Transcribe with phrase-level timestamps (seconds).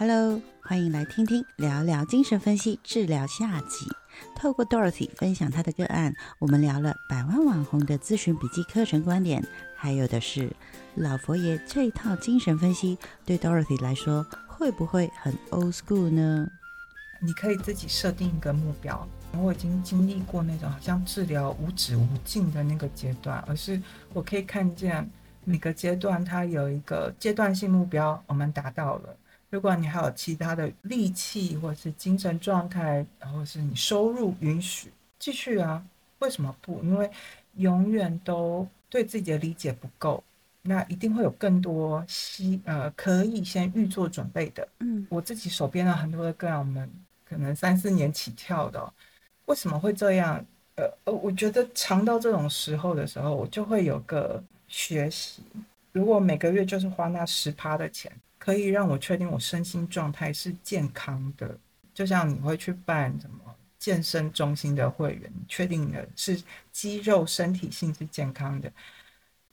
[0.00, 3.86] Hello，欢迎来听听聊聊精神分析治疗下集。
[4.34, 9.46] 透过 Dorothy 分享她的个案，我们聊了百万网红的咨询笔记课程观点，
[9.76, 10.50] 还有的是
[10.94, 12.96] 老佛爷这套精神分析
[13.26, 16.48] 对 Dorothy 来说会不会很 old school 呢？
[17.20, 19.06] 你可以自己设定一个目标。
[19.36, 23.78] 我已经经历过那种好像治疗无止无尽的那个阶段，而是
[24.14, 25.06] 我可以看见
[25.44, 29.14] 每个阶段它有一个阶段性目标，我们达到了。
[29.50, 35.84] 如果你还有其他的力气，或者是精神状态，然后是你收入允许继续啊？
[36.20, 36.80] 为什么不？
[36.84, 37.10] 因为
[37.56, 40.22] 永远都对自己的理解不够，
[40.62, 44.68] 那一定会有更多希呃可以先预做准备的。
[44.78, 46.88] 嗯，我自己手边的很多的个案，我们
[47.28, 48.92] 可能三四年起跳的，
[49.46, 50.44] 为什么会这样？
[50.76, 55.42] 呃呃，我觉得尝到这种时候的时候，我就会有个学习。
[55.90, 58.12] 如果每个月就是花那十趴的钱。
[58.40, 61.58] 可以让我确定我身心状态是健康的，
[61.92, 68.72] 就像你会去办什么健身中心的会员，确定的是肌肉身体性是健康的，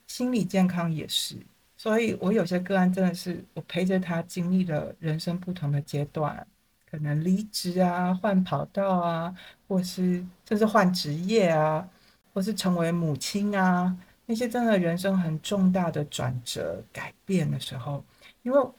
[0.08, 1.36] 心理健康也是。
[1.76, 6.48] 所以我有些个案真的是我陪着他经历了人生不同的阶段，
[6.90, 9.36] 可能离职啊、换跑道啊，
[9.68, 11.88] 或是甚至换职业啊，
[12.34, 13.96] 或是成为母亲啊，
[14.28, 18.03] 那些真的人生很重大的转折改变的时候。
[18.44, 18.70] 因为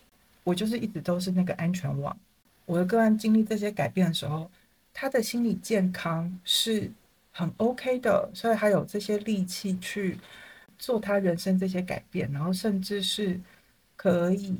[0.45, 2.17] 我就是一直都是那个安全网，
[2.65, 4.51] 我的个案经历这些改变的时候，
[4.95, 6.91] 他的心理健康是
[7.33, 10.19] 很 OK 的，所以他有这些力气去
[10.79, 13.39] 做他人生这些改变，然后甚至是
[13.95, 14.57] 可以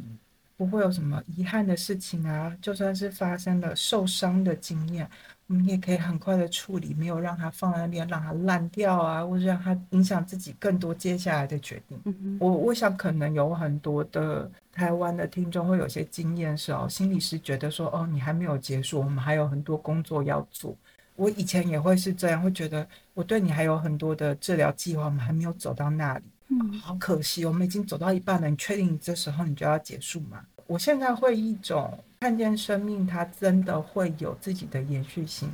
[0.59, 5.09] 不会有什么遗憾的事情啊，就算是发生了受伤的经验。
[5.47, 12.39] 我们也可以很快的处理，没有让它放在那边，让它烂掉啊，或者让它影响自己更多接下来的决定。
[12.39, 20.77] 我我想可能有很多的台湾的听众会有些经验是哦，心理师觉得说哦，你还没有结束，我们还有很多工作要做。
[21.17, 26.25] 我以前也会是这样，会觉得我对你还有很多的治疗计划，我们还没有走到那里。
[26.49, 28.49] 嗯，好可惜，我们已经走到一半了。
[28.49, 30.45] 你确定这时候你就要结束吗？
[30.67, 31.99] 我现在会一种。
[32.21, 35.49] 看见生命，它真的会有自己的延续性，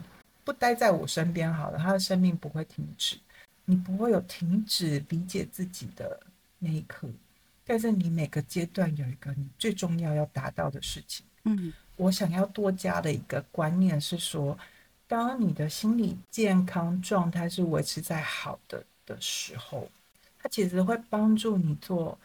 [0.45, 3.19] 不待在我身边好了，他的生命不会停止，
[3.67, 6.19] 你不会有停止理解自己的
[6.59, 7.07] 那一刻。
[7.67, 11.27] 但是你每个阶段有一个你最重要要达到的事情。
[11.45, 14.59] 嗯，我想要多加的一个观念是说，
[15.07, 19.87] 当你的心理健康状态是维持在好的的时候，
[20.45, 22.17] 它其实会帮助你做。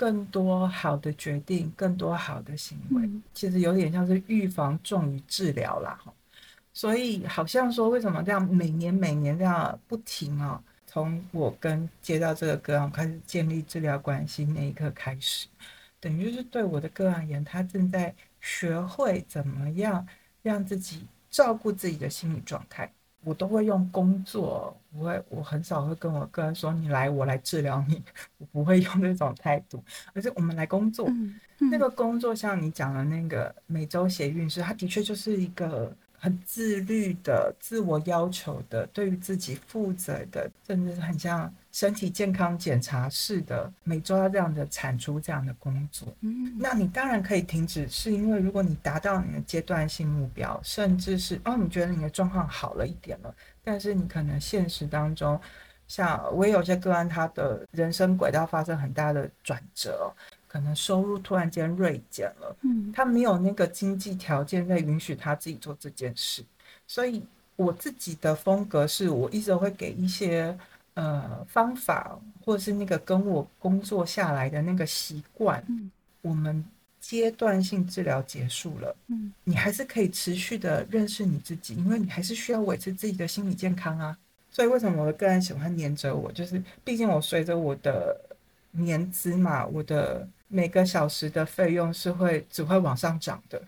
[0.00, 6.14] 更多好的决定，更多好的行为，其实有点像是预防重于治疗啦，哈。
[6.72, 10.62] 所以好像说，为什么这样每年每年这样不停啊？
[10.86, 15.48] 从我跟接到这个个案开始建立治疗关系那一刻开始，
[15.98, 20.06] 等于是对我的个案而言，他正在学会怎么样
[20.42, 22.88] 让自己照顾自己的心理状态。
[23.28, 28.02] 我都会用工作，我会我很少会跟我个人说你来我来治疗你，
[28.38, 29.82] 我不会用那种态度，
[30.14, 31.08] 而是我们来工作。
[31.70, 35.94] 那个工作像你讲的那个每周写运势，它的确就是一个。
[36.20, 46.08] 很自律的、自我要求的、对于自己负责的，甚至是很像身体健康检查式的，每周要这样的产出这样的工作。
[46.20, 55.40] 嗯，那你当然可以停止，是因为如果你达到你的阶段性目标，甚至是哦，你觉得你的状况好了一点了，但是你可能现实当中，
[55.86, 60.12] 像我也有些个案，他的人生轨道发生很大的转折。
[60.50, 66.42] 可能收入突然间锐减了，嗯，他没有那个经济条件在允许他自己做这件事，
[66.86, 67.22] 所以
[67.54, 70.56] 我自己的风格是我一直会给一些
[70.98, 75.90] 呃方法，或者是那个跟我工作下来的那个习惯，嗯，
[76.22, 76.64] 我们
[77.00, 84.16] 阶段性治疗结束了，嗯，你还是可以持续的认识你自己，因为你还是需要维持自己的心理健康啊。
[84.50, 88.18] 所以为什么我的个人喜欢黏着我，就是毕竟我随着我的
[88.72, 90.28] 年资嘛，我的。
[90.50, 93.60] 每个小时的费用是会只会往上涨的，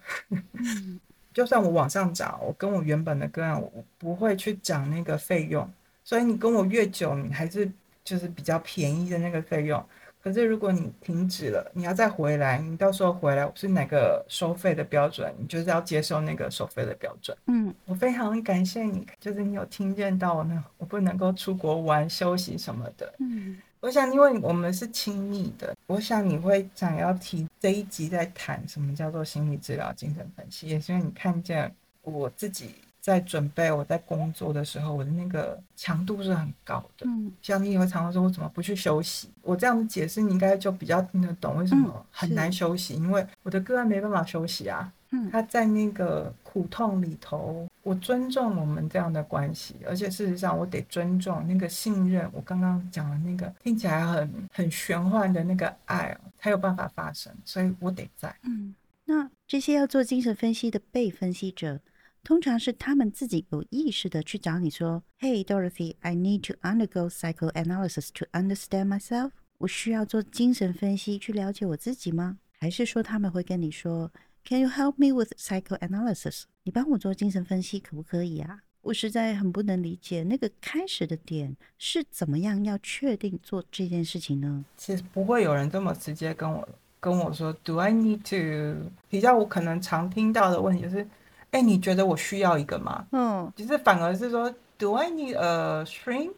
[1.30, 5.70] 就算我往上涨，我跟我原本的个案，我不会去涨那个费用。
[6.10, 7.70] 所以你跟我越久，你还是
[8.02, 9.80] 就是比较便宜的那个费用。
[10.20, 17.38] 可是如果你停止了，你要再回来，你到时候回来是哪个收费的标准，你就是要接受那个收费的标准。
[17.46, 23.14] 嗯，我非常感谢你，就是你有听见到我呢， 我不能够出国玩、休息什么的。
[23.20, 23.56] 嗯。
[23.78, 31.72] 我想，因为我们是亲密的，我想你会想要提这一集在谈什么叫做心理治疗、精神分析，也是因为你看见
[32.02, 37.06] 我自己在准备、我在工作的时候，我的那个强度是很高的。
[37.06, 39.28] 嗯，像你也会常常说，我怎么不去休息？
[39.42, 44.92] 我这样子解释，你应该就比较听得懂为什么很难休息，因为我的个案没办法休息啊。
[45.12, 52.30] 嗯他在那个苦痛里头，我尊重我们这样的关系，而且事实上我得尊重那个信任。
[52.32, 58.32] 我刚刚讲的那个听起来很很玄幻的那个爱哦，才有办法发生，所以我得在。
[58.44, 58.72] 嗯，
[59.04, 61.80] 那这些要做精神分析的被分析者，
[62.22, 72.38] 通常是他们自己有意识的去找你说：“Hey Dorothy, I need to undergo psychoanalysis to understand myself。”我需要做精神分析去了解我自己吗？
[72.58, 74.10] 还是说他们会跟你说
[74.44, 78.60] ：“Can you help me with psychoanalysis？” 你帮我做精神分析可不可以啊？
[78.82, 84.64] 我实在很不能理解那个开始的点是怎么样要确定做这件事情呢？
[84.76, 86.66] 其实不会有人这么直接跟我
[86.98, 88.90] 跟我说，Do I need to？
[89.08, 91.06] 比较我可能常听到的问题就是，
[91.50, 93.04] 哎，你觉得我需要一个吗？
[93.12, 96.32] 嗯其实反而是说，Do I need a shrink？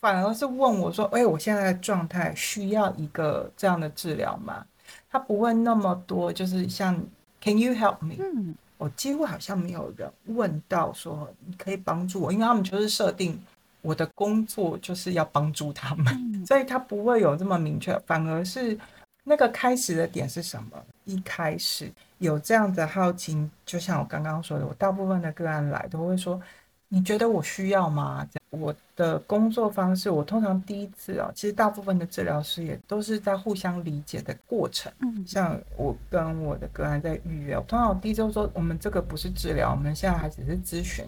[0.00, 4.64] 反而是问我说，哎，我现在的状态需要一个这样的治疗吗？
[5.10, 6.94] 他不问那么多，就是像
[7.40, 8.14] Can you help me？
[8.18, 13.38] 嗯我几乎好像没有人问到说你可以帮助我，因为他们就是设定
[13.82, 18.78] 我的工作就是要帮助他们，嗯所以他不会有这么明确，反而是
[19.24, 20.82] 那个开始的点是什么？
[21.04, 26.40] 一开始有这样的好奇，就像我刚刚说的，我大部分的个案来都会说，
[26.88, 28.26] 你觉得我需要吗？
[28.50, 34.92] 我的工作方式，我通常第一次啊，其实大部分的治疗师也都是在互相理解的过程。
[35.00, 41.04] 嗯像我跟我的个案在预约，我通常第一周说，我们这个不是治疗，我们现在还只是咨询，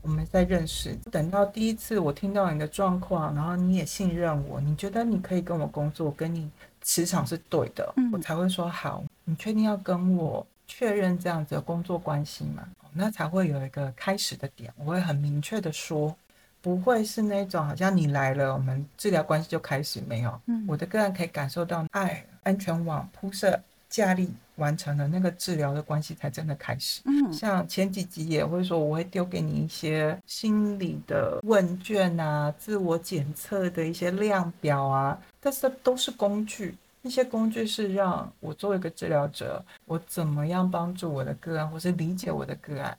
[0.00, 0.94] 我们在认识。
[1.10, 6.48] 等到第一次我听到你的状况，然后你也信任我，你觉得你可以跟我工作，跟你
[6.86, 9.02] 磁场是对的，嗯我才会说好。
[9.24, 12.62] 你确定要跟我确认这样子的工作关系吗？
[12.80, 16.16] 哦那才会有一个开始的点，我会很明确的说。
[16.62, 20.40] 不会是那种好像你来了，我们治疗关系就开始没有。
[20.46, 27.02] 嗯我的个案可以感受到爱、安全网铺设、架力完成了，那个治疗的关系才真的开始。
[27.06, 36.76] 嗯像前几集也会说，我会丢给你一些心理的问卷啊、自我检测的一些量表啊，但是都是工具。
[37.02, 42.96] 那些工具是让我作为一个治疗者，我怎么样帮助我的个案，或是理解我的个案。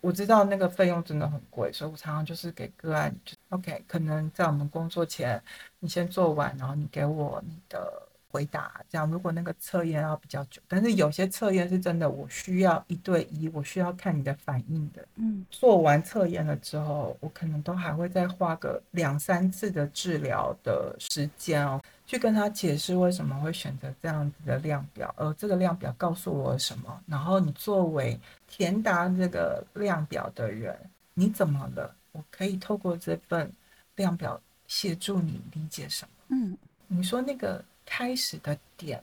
[0.00, 5.42] 我知道那个费用真的很贵，所以我常常就是给个案，就 OK，可能在我们工作前，
[5.78, 15.06] 你先做完，然后你给我你的回答，这样如果那个测验要比较久，但是有些测验是真的，我需要一对一，我需要看你的反应的。
[15.16, 27.00] 嗯做完测验了之后，我可能都还会再花个两三次的治疗的时间哦，去跟他解释为什么会选择这样子的量表，而这个量表告诉我什么。
[27.06, 30.78] 然后你作为填答这个量表的人，
[31.14, 31.94] 你怎么了？
[32.12, 33.52] 我可以透过这份
[33.96, 36.10] 量表协助你理解什么。
[36.28, 36.56] 嗯
[36.92, 39.02] 你说那个开始的点，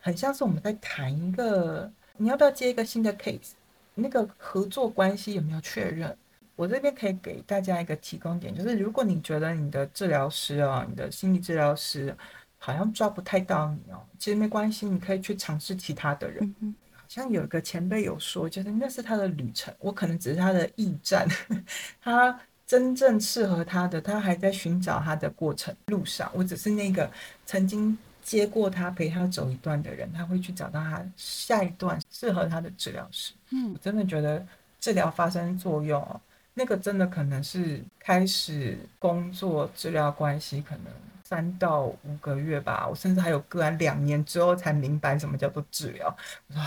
[0.00, 3.50] 很像是我们在谈一个，你要不要接一个新的 case？
[3.96, 6.16] 那个合作关系有没有确认？
[6.54, 12.16] 我这边可以给大家一个提供点，就是如果你觉得你的治疗师啊，你的心理治疗师
[12.58, 16.54] 好像抓不太到你哦，其实没关系，你可以去尝试其他的人。
[16.94, 21.26] 好像有一个前辈有说，就是那是他的旅程，我可能只是他的驿站，
[22.00, 27.10] 他真正适合他的，他还在寻找他的过程路上，我只是那个
[27.44, 27.96] 曾经
[28.28, 33.32] 接过他陪他走一段的人，他会去找到他下一段适合他的治疗师。
[33.52, 34.46] 嗯我真的觉得
[34.78, 36.20] 治疗发生作用哦，
[36.52, 40.92] 那个真的可能是开始工作治疗关系可能。
[41.24, 46.16] 三到五个月吧，我甚至还有个案两年之后才明白什么叫做治疗。
[46.46, 46.62] 我说，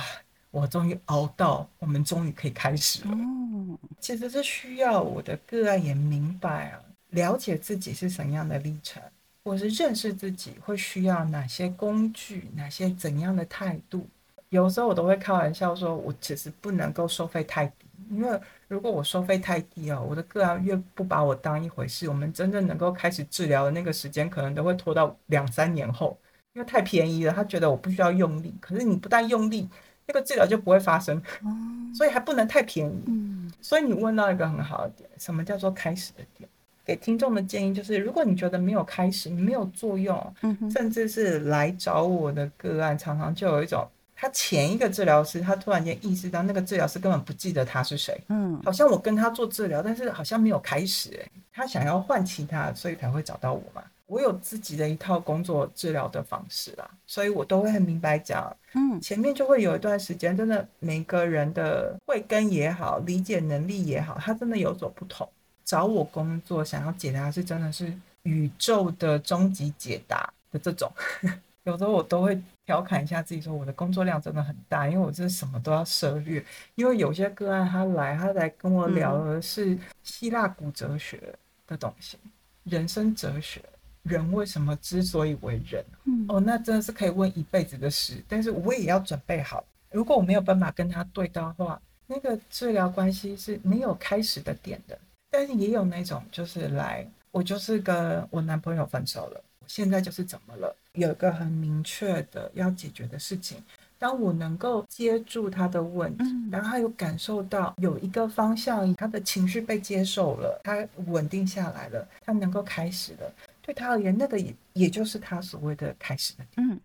[0.52, 3.10] 我终于熬到，我们终于可以开始了。
[3.12, 9.02] 嗯其实是需要我的个案也明白啊，了解自己是什么样的历程，
[9.44, 14.08] 或是认识自己会需要哪些工具，哪些怎样的态度。
[14.50, 26.18] 有时候我都会开玩笑说，我其实不能够收费太低，因为如果我收费太低哦，我的个案越不把我当一回事，我们真正能够开始治疗的那个时间，可能都会拖到两三年后，
[26.54, 29.70] 因为太便宜了，他觉得我不需要用力，可是你不但用力，
[30.06, 31.50] 那个治疗就不会发生，哦
[31.96, 33.04] 所以还不能太便宜。
[33.08, 36.50] 嗯所以你问到一个很好的点，什么叫做开始的点？
[36.86, 53.84] 给听众的建议就是，如果你觉得没有开始，你没有作用，嗯甚至是来找我的个案，常常就有一种，他前一个治疗师，他突然间意识到那个治疗师根本不记得他是谁，嗯好像我跟他做治疗，但是好像没有开始、欸，他想要换其他，所以才会找到我嘛。
[54.08, 65.26] 我有自己的一套工作治疗的方式啦，所以我都会很明白讲，嗯前面就会有一段时间，真的每个人的慧根也好，理解能力也好，他真的有所不同。
[65.72, 70.92] 找我工作想要解答是真的是宇宙的终极解答的这种，
[71.64, 76.44] 有时候我都会调侃一下自己，说我的工作量真的很大，因为我这什么都要涉略。
[76.76, 81.34] 因为有些个案他来，他来跟我聊的是希腊古哲学
[81.66, 82.18] 的东西，
[82.66, 83.64] 人生哲学，
[84.04, 85.86] 人为什么之所以为人？
[86.04, 88.22] 嗯哦，那真的是可以问一辈子的事。
[88.28, 95.00] 但是我也要准备好，如果我没有办法跟他对到话，那个治疗关系是没有开始的点的。
[95.32, 100.76] 但是也有那种就是来，我就是跟我男朋友分手了，现在就是怎么了？
[100.94, 103.58] 有一个很明确的要解决的事情。
[103.98, 113.34] 当我能够接住他的问题，嗯然后他有感受到有一个方向，他的情绪被接受了，他稳定下来了，他能够开始了。
[113.62, 116.68] 对他而言，那个也也就是他所谓的开始的点。
[116.68, 116.80] 嗯，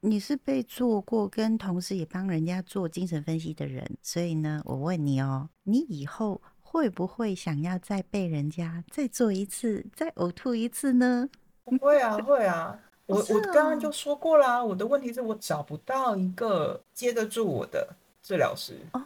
[0.00, 6.40] 你是被做过，跟同时也帮人家做精神分析的人，所以呢，我问你哦，你以后
[6.72, 11.28] 会不会想要再被人家再做一次，再呕吐一次呢？
[11.78, 12.78] 会啊，会啊。
[13.04, 17.86] 我是我刚刚哦就说过啦，我的问题是我找不到一个接得住我的
[18.22, 19.02] 治疗师，哦，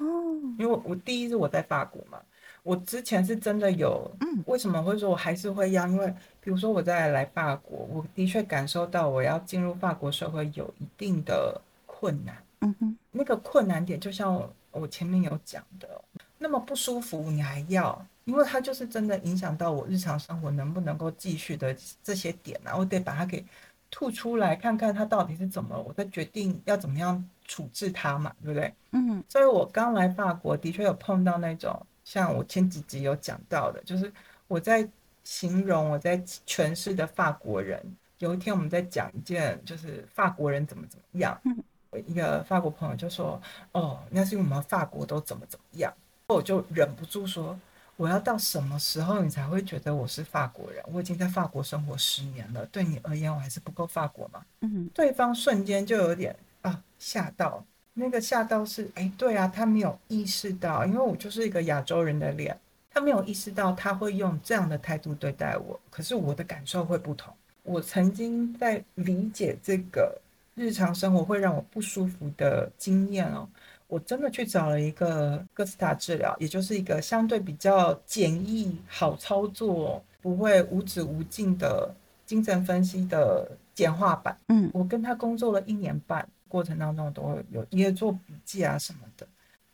[0.57, 2.21] 因为我我第一是我在法国嘛，
[2.63, 5.89] 我之前是真的有，嗯为什么会说我还是会要？
[5.89, 6.07] 因为
[6.41, 16.01] 比如说我在来法国，我的确感受到我要进入法国社会有一定的困难，嗯哼，那个困难点就像我我前面有讲的，
[16.39, 23.45] 那么不舒服你还要，因为它就是真的影响到我日常生活能不能够继续的这些点啊，我得把它给
[23.91, 28.75] 吐出来，看看它到底是怎么，我再决定要怎么样处置它嘛，对不对？
[28.93, 31.75] 嗯所以我刚来法国，的确有碰到那种
[32.05, 34.13] 像我前几集有讲到的，就是
[34.49, 34.89] 我在
[35.25, 37.81] 形容我在诠释的法国人。
[38.19, 41.57] 有一天我们在讲一件，就是法国人怎么怎么样，嗯
[41.91, 43.41] 我一个法国朋友就说
[43.73, 45.93] ：“哦，那是因为我们法国都怎么怎么样。”
[46.29, 47.57] 我就忍不住说
[47.97, 50.83] ：“我要到什么时候你才会觉得我是法国人？
[50.93, 57.65] 我已经在法国生活十年了，对你而言我还是不够法国吗？”嗯对方瞬间就有点啊吓到，
[57.95, 62.59] 那个吓到是哎，对啊，他没有意识到，因为我就是一个亚洲人的脸，
[62.91, 67.33] 他没有意识到他会用这样的态度对待我，可是我的感受会不同。
[67.63, 70.21] 我曾经在理解这个
[70.57, 73.49] 日常生活会让我不舒服的经验哦，
[73.89, 84.37] 我真的去找了一个哥斯达治疗，也就是一个相对比较简易、好操作、不会无止无尽的精神分析的简化版。
[84.49, 89.27] 嗯我跟他工作了一年半，过程当中都会有也做笔记啊什么的。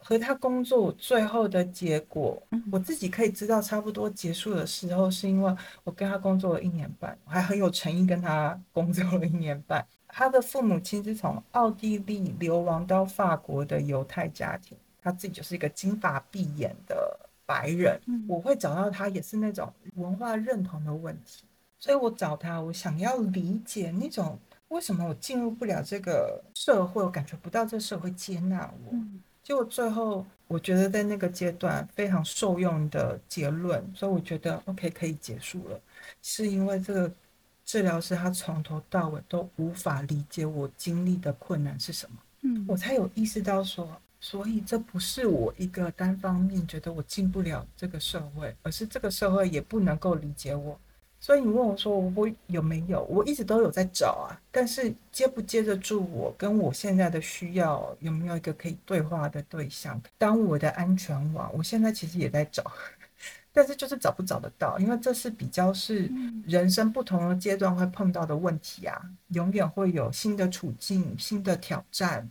[0.04, 2.42] 和他工作最后的结果，
[2.72, 9.86] 我自己可以知道差不多结束的时候，是因为我跟他工作了一年半，我还很有诚意跟他工作了一年半。
[10.14, 17.98] 他的父母亲是从奥地利流亡到法国的犹太家庭，他自己就是一个金发碧眼的白人。
[18.06, 21.44] 嗯我会找到他也是那种文化认同的问题，
[21.78, 24.38] 所以我找他，我想要理解那种
[24.68, 28.92] 为什么我进入不了这个社会，我感觉不到这社会接纳我。
[28.92, 35.80] 嗯结果最后，我觉得在那个阶段非常受用的结论，所以我觉得 OK 可以结束了，
[36.22, 37.12] 是因为这个
[37.72, 42.66] 治疗师他从头到尾都无法理解我经历的困难是什么，嗯。
[42.68, 43.88] 我才有意识到说，
[44.20, 50.78] 所以这不是我一个单方面觉得我进不了这个社会，而是这个社会也不能够理解我。
[51.18, 62.70] 所以你问我说我有没有，我一直都有在找啊，但是接不接得住我跟我现在的需要有没有一个可以对话的对象，当我的安全网，我现在其实也在找，
[63.52, 72.30] 但是就是找不找得到，因为这是比较是嗯人生不同的阶段会碰到的问题啊，永远会有新的处境、新的挑战。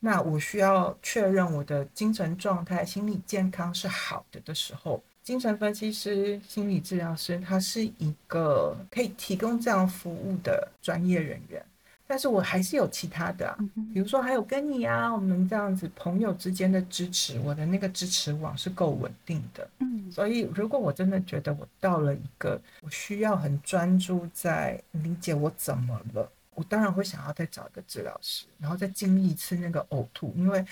[0.00, 11.64] 那我需要确认我的精神状态、心理健康是好的的时候，精神分析师、心理治疗师，他是一个可以提供这样服务的专业人员。
[12.06, 13.58] 但是我还是有其他的啊，
[13.92, 19.68] 比如说还有跟你啊，我们这样子朋友之间的支持，我的那个支持网是够稳定的。
[19.78, 30.62] 嗯所以，如果我真的觉得我到了一个我需要很专注在理解我怎么了，我当然会想要再找一个治疗师，然后再经历一次那个呕吐，因为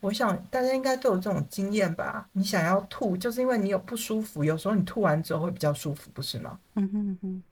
[0.00, 2.28] 我想大家应该都有这种经验吧？
[2.32, 6.58] 你想要吐，就是因为你有不舒服，有时候你吐完之后会比较舒服，不是吗？
[6.74, 7.42] 嗯哼哼，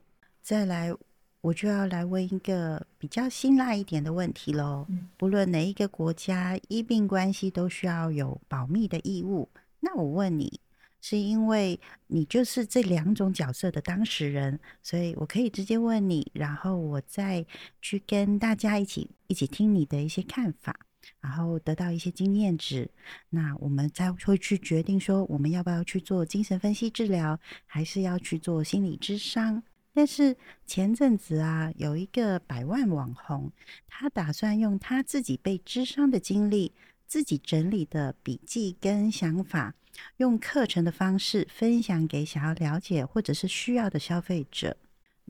[0.41, 0.93] 再来，
[1.41, 4.85] 我就要来问一个比较辛辣一点的问题喽。
[4.89, 9.49] 嗯不论哪一个国家，医病关系都需要有保密的义务。
[9.79, 10.59] 那我问你，
[11.01, 17.45] 是因为你就是这两种角色的当事人，所以我可以直接问你，然后我再
[17.81, 20.77] 去跟大家一起一起听你的一些看法，
[21.21, 22.89] 然后得到一些经验值。
[23.29, 29.63] 那我们才会去决定说，我们要不要去做精神分析治疗，还是要去做心理智商。
[29.93, 33.51] 但是前阵子啊，有一个百万网红，
[33.87, 36.73] 他打算用他自己被智商的经历、
[37.05, 39.73] 自己整理的笔记跟想法，
[40.17, 44.77] 用课程的方式分享给想要了解或者是需要的消费者。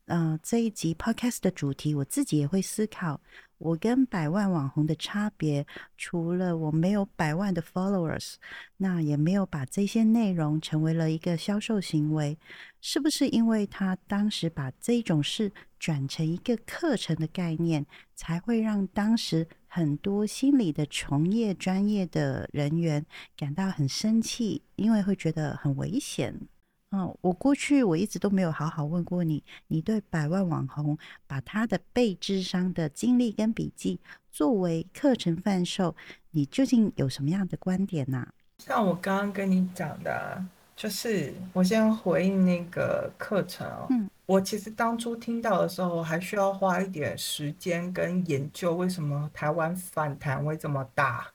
[0.05, 3.21] 嗯，这一集 podcast 的主题，我自己也会思考。
[3.59, 8.35] 我跟百万网红的差别，除了我没有百万的 followers，
[8.77, 12.37] 那也没有把这些内容成为了一个销售行为，
[12.79, 17.85] 是不是因为他当时把这种事转成一个课程的概念，
[18.15, 26.47] 才会让当时很多心理的从业专业的人员感到很生气，因为会觉得很危险。
[26.91, 33.99] 嗯，我过去我一直都没有好好问过你，你对百万网红把他的被智商的经历跟笔记
[34.31, 35.95] 作为课程贩售，
[36.31, 38.27] 你究竟有什么样的观点呢？
[38.57, 40.43] 像我刚刚跟你讲的，
[40.75, 43.85] 就是我先回应那个课程哦。
[43.91, 51.31] 嗯，我其实当初听到的时候，还需要花一点时间跟研究，为什么台湾反弹会这么大。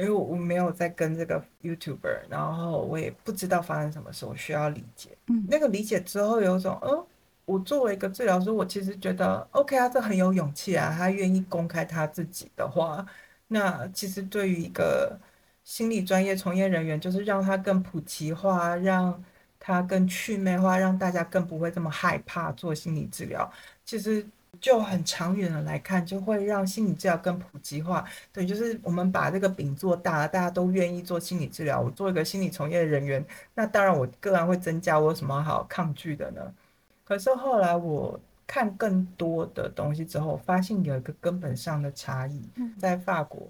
[0.00, 5.10] 因为我没有在跟这个 YouTuber，然后我也不知道发生什么事，我需要理解。
[5.26, 7.04] 嗯，那个理解之后，有种，嗯，
[7.44, 13.06] 我作为一个治疗师，我其实觉得 OK 啊，这很有勇气啊，他愿意公开他自己的话，
[13.48, 15.18] 那其实对于一个
[15.62, 19.22] 心理专业从业人员，就是让他更普及化，让
[19.58, 23.50] 他更趣味化，让大家更不会这么害怕做心理治疗，
[23.84, 24.26] 其实。
[24.60, 28.04] 就很长远的来看，就会让心理治疗更普及化。
[28.32, 31.80] 对，就是我们把这个饼做大了，大家都愿意做心理治疗。
[31.80, 34.98] 我做一个心理从业人员，那当然我个人会增加。
[34.98, 36.40] 我有什么好抗拒的呢？
[37.04, 42.42] 可是后来我看更多的东西之后，发现有一个根本上的差异。
[42.78, 43.48] 在法国，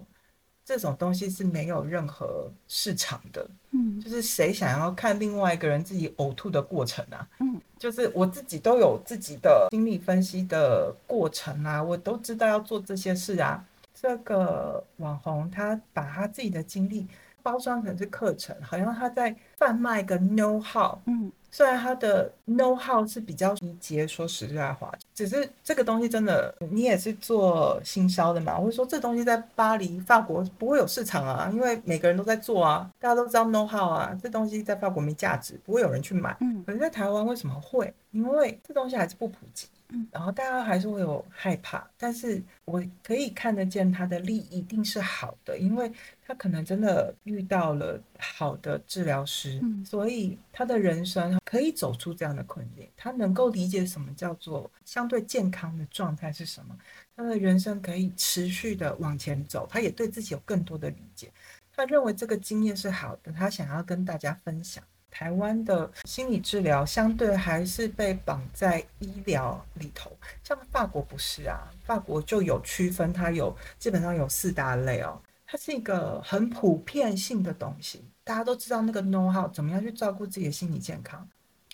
[0.71, 3.45] 这种东西是没有任何市场的。
[3.71, 7.27] 嗯，就是谁想要看另外一个人自己呕吐的过程啊？
[7.41, 7.59] 嗯。
[7.77, 13.61] 就是我自己都有自己的心理分析的过程啊，我都知道要做这些事啊。
[13.93, 17.05] 这个网红他把他自己的经历
[17.43, 20.97] 包装成是课程，好像他在贩卖个 know how。
[21.05, 21.31] 嗯。
[21.53, 28.57] 虽然他的 know how 是比较直接，说实在话，只是这个东西真的，你也是做新销的嘛？
[28.57, 36.33] 或者说这东西在巴黎、法国不会有市场啊，因为每个人都在做啊，大家都知道 know how 啊，这东西在法国没价值，不会有人去买。
[36.39, 37.93] 嗯，可是在台湾为什么会？
[38.11, 39.67] 因为这东西还是不普及。
[40.11, 45.91] 然后大家还是会有害怕，但是我可以看得见他的利益一定是好的，因为
[46.25, 56.77] 他可能真的遇到了好的治疗师，所以他的人生可以走出这样的困境，他能够理解什么叫做相对健康的状态是什么，
[57.15, 61.31] 他的人生可以持续的往前走，他也对自己有更多的理解，
[61.75, 64.83] 他认为这个经验是好的，他想要跟大家分享。
[65.11, 70.11] 台湾的心理治疗相对还是被绑在医疗里头，
[70.43, 71.69] 像法国不是啊？
[71.83, 81.27] 法国就有区分，它有基本上有四大类哦，它是一个很普遍性的东西，大家都知道那个 know how 怎么样去照顾自己的心理健康。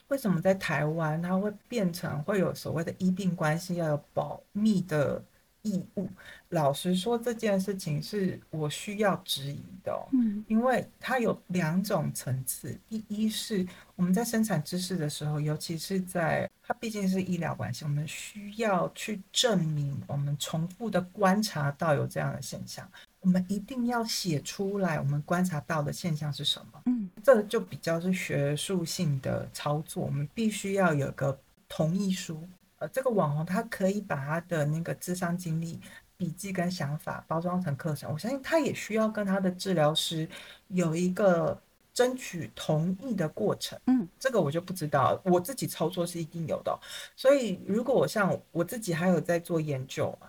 [0.07, 5.23] 为什么在台湾它会变成会有所谓的医病关系要有保密的？
[5.69, 6.09] 义务，
[6.49, 12.79] 老实说，这件事情是我需要质疑的，嗯，因为它有两种层次。
[12.87, 26.81] 第一是我们在生产知识的时候，尤其是在它毕竟是医疗关系，我们需要去证明我们重复的观察到有这样的现象，我们一定要写出来，我们观察到的现象是什么？
[26.85, 32.47] 嗯，这就比较是学术性的操作，我们必须要有个同意书。
[32.79, 35.79] 呃，这个网红他可以把他的那个智商经历、
[36.15, 40.29] 笔记跟想法包装成课程，我相信他也需要跟他的治疗师
[40.67, 41.59] 有一个
[41.91, 43.79] 争取同意的过程。
[43.87, 46.79] 嗯，这个我就不知道，我自己操作是一定有的。
[47.15, 50.27] 所以如果我像我自己还有在做研究嘛，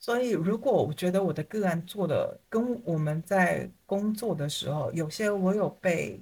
[0.00, 6.20] 所以如果我觉得我的个案做的跟我们在工作的时候有些我有被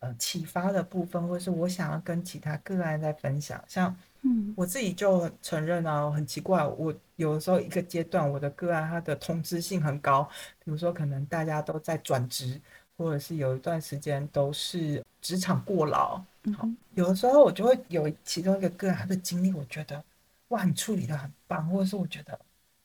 [0.00, 3.96] 呃启发的部分，或是我想要跟其他个案在分享，像。
[4.24, 10.22] 嗯，我自己就承认啊，很奇怪，我有的时候一个阶段，我的个案它的通知性很高，
[10.64, 12.60] 比如说可能大家都在转职，
[12.96, 16.22] 或者是有一段时间都是职场过劳，
[16.56, 20.00] 好，有的时候我就会有其中一个个案他的经历，我觉得
[20.48, 22.38] 哇，你处理的很棒，或者是我觉得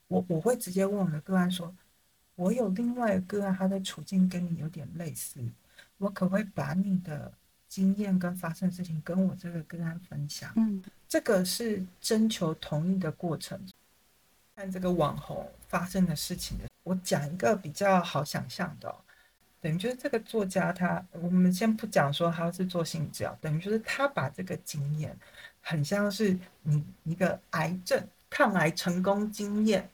[0.08, 1.72] 我我会直接问我的个案说，
[2.34, 5.40] 我有另外一个个案，他的处境跟你有点类似，
[6.00, 7.32] 我可不可以把你的？
[7.68, 13.60] 经验跟发生的事情跟我这个跟他分享，嗯，这个是征求同意的过程。
[14.56, 18.94] 看这个网红发生的事情，我讲一个比较好想象的，
[19.62, 25.16] 等于就是这个作家他，我们先不讲说他是做性治疗，等于就是他把这个经验，
[25.62, 29.88] 很像是你一个癌症抗癌成功经验，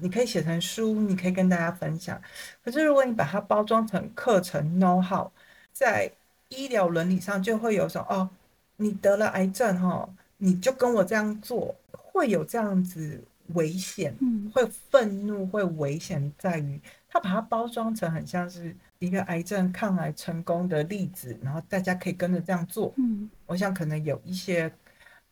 [0.00, 2.20] 你可以写成书，你可以跟大家分享。
[2.62, 5.30] 可是如果你把它包装成课程 know how，
[5.72, 6.12] 在
[6.56, 8.28] 医疗伦理上就会有什么哦，
[8.76, 13.22] 你得了癌症哈，你就跟我这样做，会有这样子
[13.54, 14.14] 危险，
[14.54, 22.92] 会愤怒，会危险在于他把它包装成很像是一个癌症抗癌成功的例子，然后大家可以跟着这样做。
[22.96, 24.72] 嗯，我想可能有一些。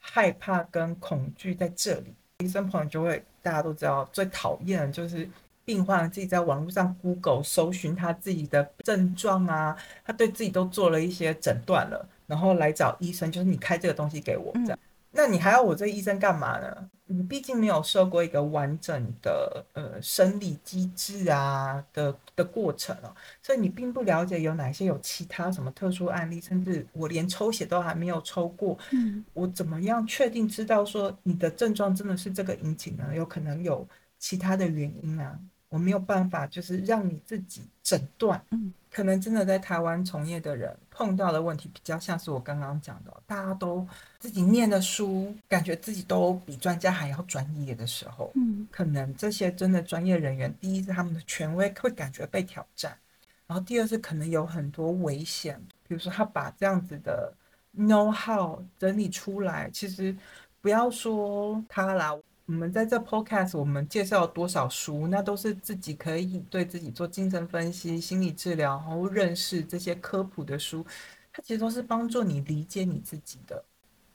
[0.03, 5.29] 害怕跟恐惧在这里，医生朋友就会大家都知道，最讨厌的就是
[5.71, 14.79] 病患自己在网络上 Google 搜寻他自己的症状啊，他对自己都做了一些诊断了，然后来找医生，就是你开这个东西给我这样。
[15.13, 16.91] 那你还要我这医生干嘛呢？
[17.07, 33.05] 你毕竟没有受过一个完整的呃生理机制啊的的过程哦，所以你并不了解有哪些有其他什么特殊案例，甚至我连抽血都还没有抽过，嗯，我怎么样确定知道说你的症状真的是这个引起呢？
[33.15, 33.87] 有可能有
[34.19, 35.39] 其他的原因啊。
[35.71, 38.45] 我没有办法，就是让你自己诊断。
[38.51, 43.87] 嗯，可能真的在台湾从业的人碰到的问题，比较像是我刚刚讲的，大家都
[44.19, 52.99] 自己念的书，感觉自己都比专家还要专业的时候，嗯，可能这些真的专业人员，第一是他们的权威会感觉被挑战，
[53.47, 57.33] 然后第二是可能有很多危险，比如说他把这样子的
[57.79, 60.15] know how 整理出来，其实
[60.61, 62.13] 不要说他啦。
[62.51, 70.85] 我们在这 podcast，我们介绍多少书，那都是自己可以对自己做精神分析、心理治疗，然后认识这些科普的书，
[71.33, 73.65] 它其实都是帮助你理解你自己的。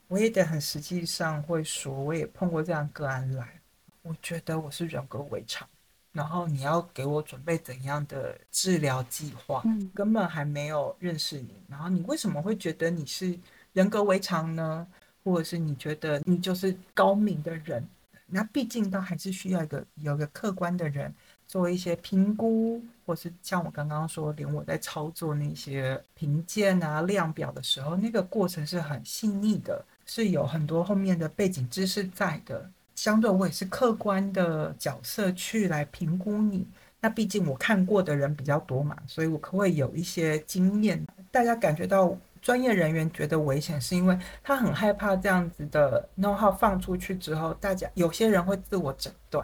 [0.10, 3.62] 我也得很实际上会说，我也碰过这样个案来，
[4.02, 5.66] 我觉得我是人格违常，
[6.12, 13.40] 然后你要给我准备怎样的治疗计划，嗯，根本还没有认识你，然后你为什么会觉得你是
[13.72, 14.86] 人格违常呢？
[15.24, 17.82] 或者是你觉得你就是高明的人？
[18.28, 21.14] 那毕竟都还是需要一个有个客观的人
[21.48, 32.70] 做一些评估，或是像我刚刚说，连我在操作那些评鉴啊、量表的时候，那个过程是很细腻的，是有很多后面的背景知识在的。
[32.96, 36.66] 相对我也是客观的角色去来评估你。
[37.00, 41.06] 那毕竟我看过的人比较多嘛，所以我可会有一些经验。
[41.32, 42.18] 大家感觉到。
[42.46, 49.44] 专业人员觉得危险，是因为他很害怕这样子的 know how 放出去之后，大家有些人会自我诊断，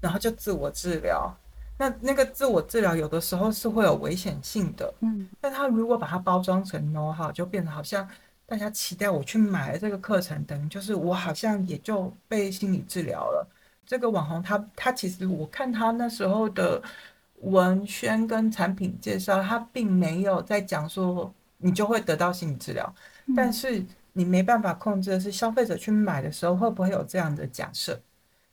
[0.00, 1.30] 然后就自我治疗。
[1.76, 5.28] 那那个自我治疗有的时候是会有危险性的，嗯。
[5.42, 8.08] 但他如果把它包装成 know how，就变得好像
[8.46, 13.46] 大家期待我去买了这个课程，等于就是我好像也就被心理治疗了。
[13.84, 16.82] 这个网红他他其实我看他那时候的
[17.42, 21.30] 文宣跟产品介绍，他并没有在讲说。
[21.58, 22.94] 你就会得到心理治疗，
[23.34, 28.00] 但是你没办法控制的是消费者去买的时候会不会有这样的假设，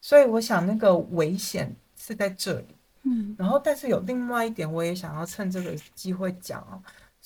[0.01, 2.75] 所以我想那个危险是在这里。
[3.03, 6.81] 嗯，然后但是有另外一点，我也想要趁这个机会讲哦。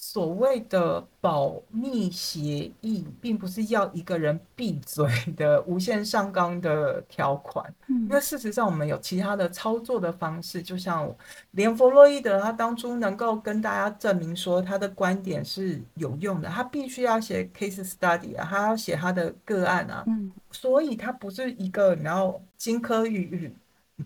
[0.10, 7.66] 所谓的保密协议，并不是要一个人闭嘴的无限上纲的条款。
[7.88, 11.14] 嗯，因为事实上我们有其他的操作的方式，就像
[11.52, 20.06] 连弗洛伊德他当初能够跟大家证明说他的观点是有用的，他必须要写 case study 啊，他要写他的个案啊。
[20.08, 23.54] 嗯，所以他不是一个然后金科玉律，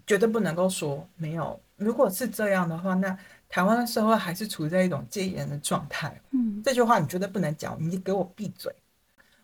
[0.07, 1.59] 绝对不能够说没有。
[1.75, 3.15] 如果是这样的话，那。
[3.51, 6.19] 台湾的社会还是处在一种戒严的状态。
[6.31, 8.73] 嗯，这句话你绝对不能讲，你给我闭嘴。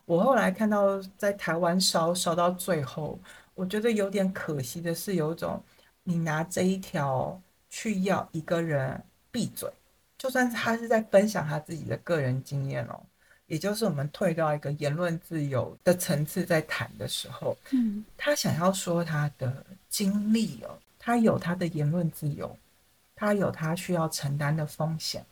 [0.05, 3.19] 我后来看到在台湾烧烧到最后，
[3.53, 5.61] 我觉得有点可惜的是，有一种
[6.03, 7.37] 你拿这一条
[7.69, 9.69] 去要一个人闭嘴，
[10.17, 12.97] 就算是他是在分享他自己的个人经验哦，
[13.47, 22.57] 也就是我们退到一个言论自由的层次在谈的时候，嗯，他想要说他的经历哦，他有他的言论自由。
[23.17, 25.25] 他有他需要承担的风险，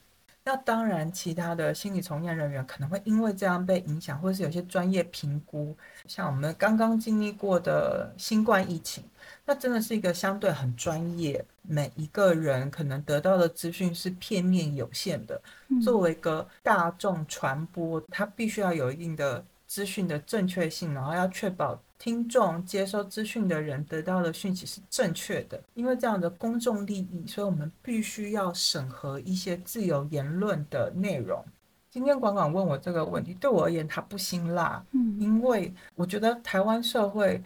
[0.44, 9.04] 那当然，其他的心理从业人员可能会因为这样被影响，或者是有些专业评估，像我们刚刚经历过的新冠疫情，
[9.46, 15.40] 那真的是一个相对很专业，每一个人可能得到的资讯是片面有限的，
[15.84, 21.80] 作为一个大众传播，它必须要有一定的资讯的正确性，然后要确保。
[21.98, 31.44] 听众接收资讯的人得到的讯息是正确的，因为这样的公众利益，所以我们必须要审核一些自由言论的内容。
[31.90, 37.42] 今天管管问我这个问题，对我而言，它不辛辣，嗯，因为我觉得台湾社会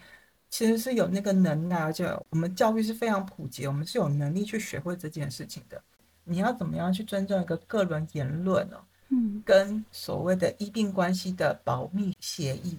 [0.50, 5.80] 其实是有那个能耐，而且我们教育是非常普及，我们是有能力去学会这件事情的。
[6.24, 8.78] 你要怎么样去尊重一个个人言论呢？
[9.10, 12.78] 嗯，跟所谓的医病关系的保密协议。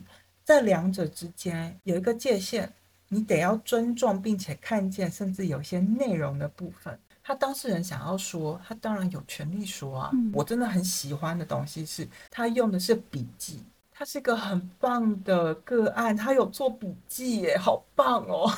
[0.50, 2.68] 在两者之间有一个界限，
[3.06, 6.98] 你得要尊重并且看见，甚至有些内容的部分。
[7.22, 10.10] 他当事人想要说，他当然有权利说啊。
[10.32, 18.52] 我真的很喜欢的东西是，他用的是笔记，他是一个很棒的个案，他有做笔记耶，好棒哦。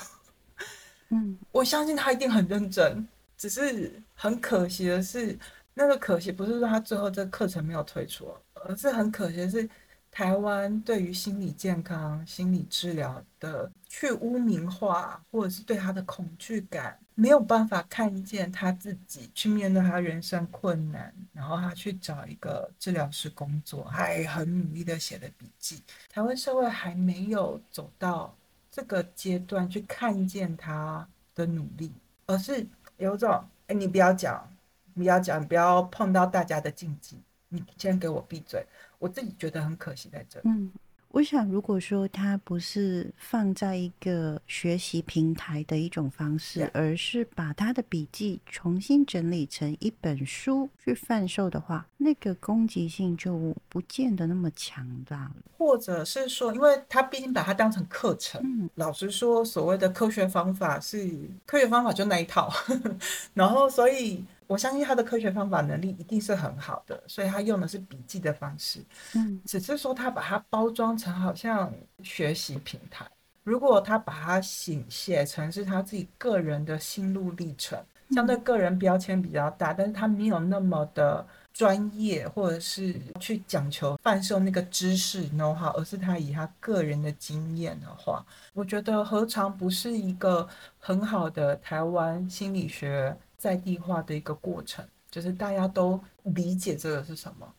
[1.11, 5.38] 嗯， 我相信他一定很认真，只是很可惜的是，
[5.74, 9.68] 那个可惜不是说他最后这个课程没有推出，而是很可惜的是。
[10.12, 25.83] 台湾对于心理健康、心理治疗的去污名化，或者是对他的恐惧感，没有办法看见他自己去面对他人生困难，然后他去找一个治疗师工作，还很努力的写的笔记。
[26.11, 28.37] 台湾社会还没有走到
[28.70, 31.90] 这个阶段去看见他的努力，
[32.27, 32.66] 而是
[32.98, 34.46] 有种哎，你不要讲，
[34.94, 38.62] 不要讲，不要碰到大家的禁忌，你先给我闭嘴。
[39.03, 40.49] 我自己觉得很可惜在这里。
[40.49, 40.71] 嗯，
[41.09, 55.35] 我想如果说它不是放在一个学习平台的一种方式，而是把他的笔记重新整理成一本书去贩售的话，那个攻击性就不见得那么强大了。
[55.59, 61.11] 或者是说，因为他毕竟把它当成课程，嗯，老实说，所谓的科学方法是
[61.45, 62.49] 科学方法就那一套，
[63.35, 64.25] 然后所以。
[64.53, 68.85] 我相信他的科学方法能力一定是很好的，所以他用的是笔记的方式。
[69.15, 73.07] 嗯，只是说他把它包装成好像学习平台。
[73.45, 90.47] 如果他把它写写成是他自己个人的心路历程，相对个人标签比较大，但是他没有那么的专业，或者是去讲求贩售那个知识 know how，而是他以他个人的经验的话，我觉得何尝不是一个
[90.79, 93.17] 很好的台湾心理学？
[93.42, 97.55] 在地化的一个过程，就是大家都理解这个是什么，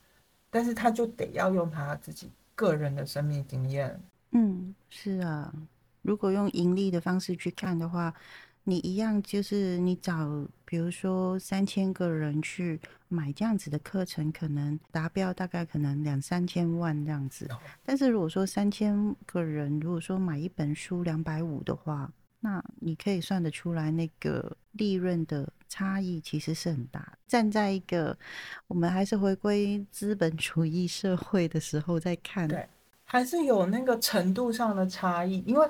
[0.50, 4.00] 但是他就得要用他自己个人的生命经验。
[4.32, 5.54] 嗯，是啊，
[6.02, 8.14] 如果用盈利的方式去看的话，
[8.64, 17.46] 你一样就是你找，比如说三千个人去买这样子的课程，可能达标大概可能两三千万这样子。
[17.84, 27.18] 但是如果说三千个人，如果说买一本书两百五的话，那你可以算得出来，那个利润的差异其实是很大。
[27.28, 28.16] 站在一个
[28.68, 32.68] 我们还是回归资本主义社会的时候再看，对，
[33.04, 35.68] 还是有那个程度上的差异，因为。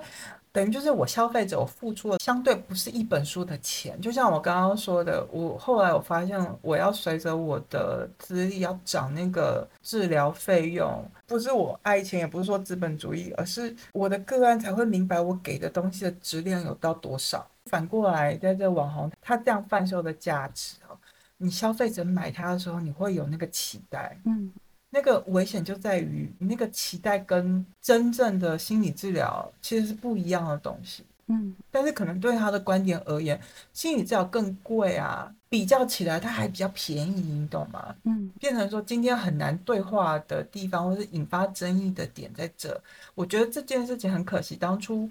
[0.53, 3.99] 等于就是我消费者，我付出的相对不是一本书的钱。
[3.99, 17.43] 就像我刚刚说的，我后来我发现，我要随着我的资历要涨那个治疗费用，不是我爱钱，也不是说资本主义，而是我的个案才会明白我给的东西的质量有到多少。
[17.73, 20.95] 反过来，在这网红他这样贩售的价值哦，
[21.37, 24.53] 你消费者买它的时候，你会有那个期待，嗯。
[24.95, 33.41] 那个危险就在于你那个期待跟真正的心理治疗其实是不一样的东西，嗯，但是可能对他的观点而言，
[33.73, 37.95] 心理治疗更贵啊，比较起来它还比较便宜，你懂吗？
[38.03, 42.79] 嗯，变成说今天很难对话的地方，或是引发争议的点在这，
[43.15, 44.55] 我觉得这件事情很可惜。
[44.55, 45.09] 当初，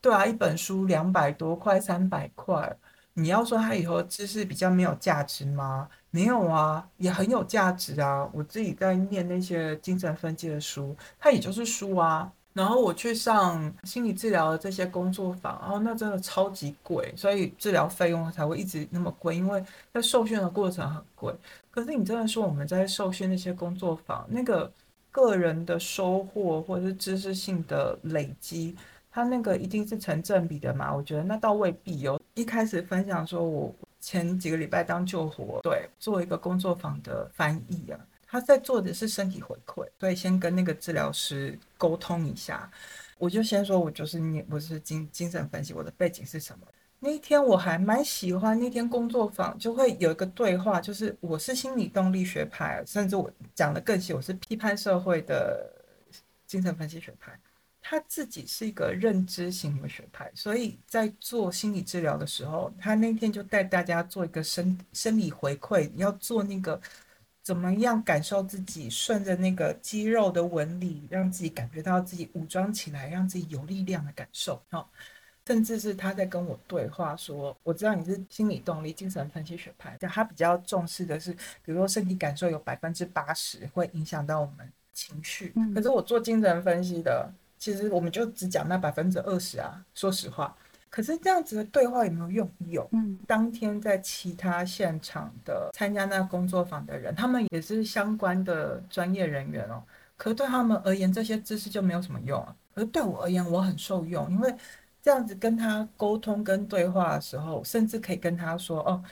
[0.00, 2.76] 对啊，一本书两百多块、三百块，
[3.14, 5.88] 你要说他以后知识比较没有价值吗？
[6.10, 8.28] 没有啊，也很有价值啊！
[8.32, 12.32] 我自己在念那些精神分析的书，它也就是书啊。
[12.52, 21.32] 然后我去上心理治疗的这些工作坊，哦，那真的超级贵，所以治疗费用才会一直那么贵，因为在受训的过程很贵。
[21.70, 24.70] 可是你真的说我们在受训那些工作坊，那个
[25.12, 28.74] 个人的收获或者是知识性的累积，
[29.10, 30.94] 它那个一定是成正比的嘛？
[30.94, 32.20] 我觉得那倒未必哦。
[32.34, 33.74] 一开始分享说我。
[34.02, 42.70] 前几个礼拜当救活，对，做一个工作坊的翻译啊，他在做的是身体回馈，所以先跟那个治疗师沟通一下。
[43.18, 46.66] 我就先说，我就是你，我是精精神分析，我的背景是什么？
[46.98, 55.70] 那一天我还蛮喜欢那天工作坊，就会有一个对话，就是我是心理动力学派，甚至我讲的更细，我是批判社会的
[56.46, 57.38] 精神分析学派。
[57.82, 66.78] 他自己是一个认知型的学派，所以在做心理治疗的时候，他那天就带大家做一个生生理回馈，要做那个
[67.42, 74.62] 怎么样感受自己，顺着那个肌肉的纹理，让自己感觉到自己武装起来，让自己有力量的感受。
[74.70, 74.86] 哦，
[75.46, 81.32] 甚至是他在跟我对话，说我知道你是心理动力精神分析学派，他比较重视的是，
[81.64, 87.32] 比如说身体感受有百分之八十会影响到我们情绪，可是我做精神分析的。
[87.60, 90.56] 其实我们就只讲那百分之二十啊，说实话。
[90.88, 92.50] 可是这样子的对话有没有用？
[92.66, 92.88] 有。
[92.90, 99.80] 嗯，当天在其他现场的参加那工作坊的人，他们也是相关的专业人员哦。
[100.16, 102.56] 可对他们而言，这些知识就没有什么用啊。
[102.74, 104.52] 而对我而言，我很受用，因为
[105.00, 109.02] 这样子跟他沟通跟对话的时候，甚至可以跟他说：“哦，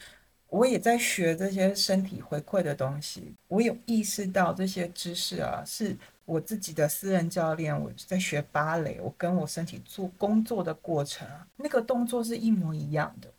[0.48, 5.96] 我也在学这些身体回馈的东西，我有意识到这些知识啊，是
[6.28, 13.32] 我自己的私人教练，我在学芭蕾，我跟我身体做工作的过程啊，那个动作是一模一样的。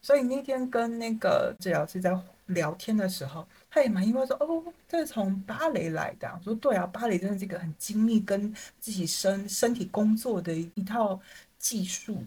[0.00, 11.20] 所以那天跟那个治疗师在聊天的时候。”他也蛮意外说：“哦，这是从芭蕾来的。”我说：“对啊，芭蕾真的是一个很精密跟自己身身体工作的一套
[11.58, 12.22] 技术。”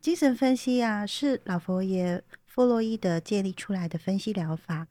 [0.00, 4.88] 精神分析啊，是老佛爷弗洛伊德建立出来的分析疗法。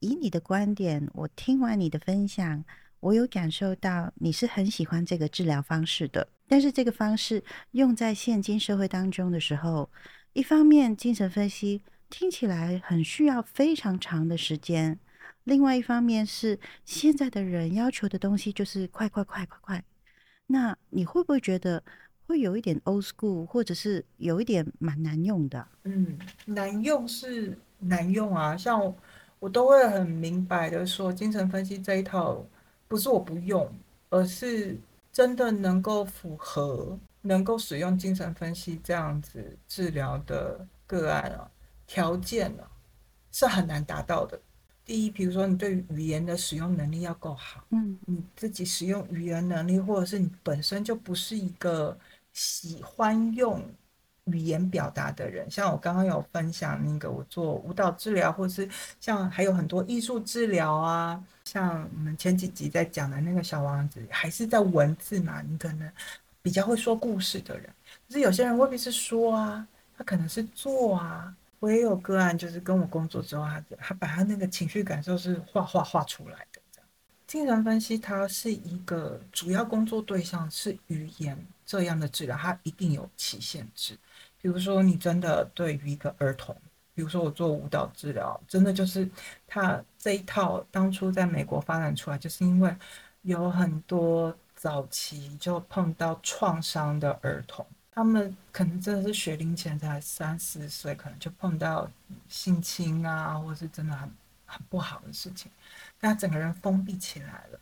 [0.00, 2.64] 以你的观点，我听完你的分享，
[3.06, 6.26] 我有感受到你是很喜欢这个治疗方式的。
[6.48, 9.88] 但是这个方式用在现今社会当中的时候，
[10.32, 14.98] 一方面精神分析听起来很需要非常长的时间。
[15.44, 19.84] 另外一方面是现在的人要求的东西就是快快快快快，
[20.48, 21.80] 那你会不会觉得
[22.26, 25.64] 会有一点 old school，或者是有一点蛮难用的？
[25.84, 28.92] 嗯，难用是难用啊，像
[29.38, 32.44] 我都会很明白的说，精神分析这一套
[32.88, 33.70] 不是我不用，
[34.10, 34.76] 而是
[35.12, 41.50] 真的能够符合能够使用精神分析这样子治疗的个案啊，
[41.86, 42.70] 条件啊
[43.32, 44.40] 是很难达到的。
[44.84, 51.98] 第一，比如说你对语言的使用能力要够好，嗯，你自己使用语言能力，或者是你本身就不是一个
[52.32, 53.60] 喜欢用
[54.26, 55.50] 语言表达的人。
[55.50, 58.68] 像我刚刚有分享那个，我做舞蹈治疗，或者是
[59.00, 65.90] 像还有很多艺术治疗啊，像我们前几集在讲的那个小王子，还是在文字嘛，你可能
[66.42, 67.68] 比较会说故事的人，
[68.08, 69.66] 可是有些人未必是说啊，
[69.98, 71.34] 他可能是做啊。
[71.58, 76.60] 我也有个案，就是跟我工作之后，他他把他那个情绪感受是画画画出来的。
[76.70, 76.88] 这样，
[77.26, 83.96] 精神分析它是一个主要工作对象是语言这样的治疗，它一定有期限制。
[84.40, 86.54] 比如说，你真的对于一个儿童，
[86.94, 89.08] 比如说我做舞蹈治疗，真的就是
[89.46, 92.74] 他这一套当初在美国发展出来，就是因为
[93.22, 97.66] 有很多早期就碰到创伤的儿童。
[97.92, 101.90] 他们可能真的是学龄前才三四岁，可能就碰到
[102.28, 104.10] 性侵啊，或是真的很
[104.44, 105.50] 很不好的事情，
[105.98, 107.58] 那整个人封闭起来了。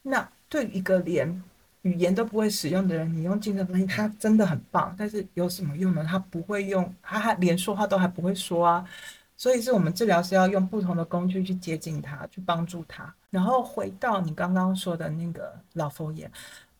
[0.00, 1.42] 那对于一个连
[1.82, 4.94] 语言都不会使用的人，你用精神分析，他真的很棒。
[4.98, 6.04] 但是有什么用呢？
[6.08, 8.88] 他不会用，他还连说话都还不会说啊。
[9.36, 13.12] 所以是我们治疗师要用不同的工具去接近他，去帮助他。
[13.30, 16.30] 然后回到你刚刚说的那个老佛爷。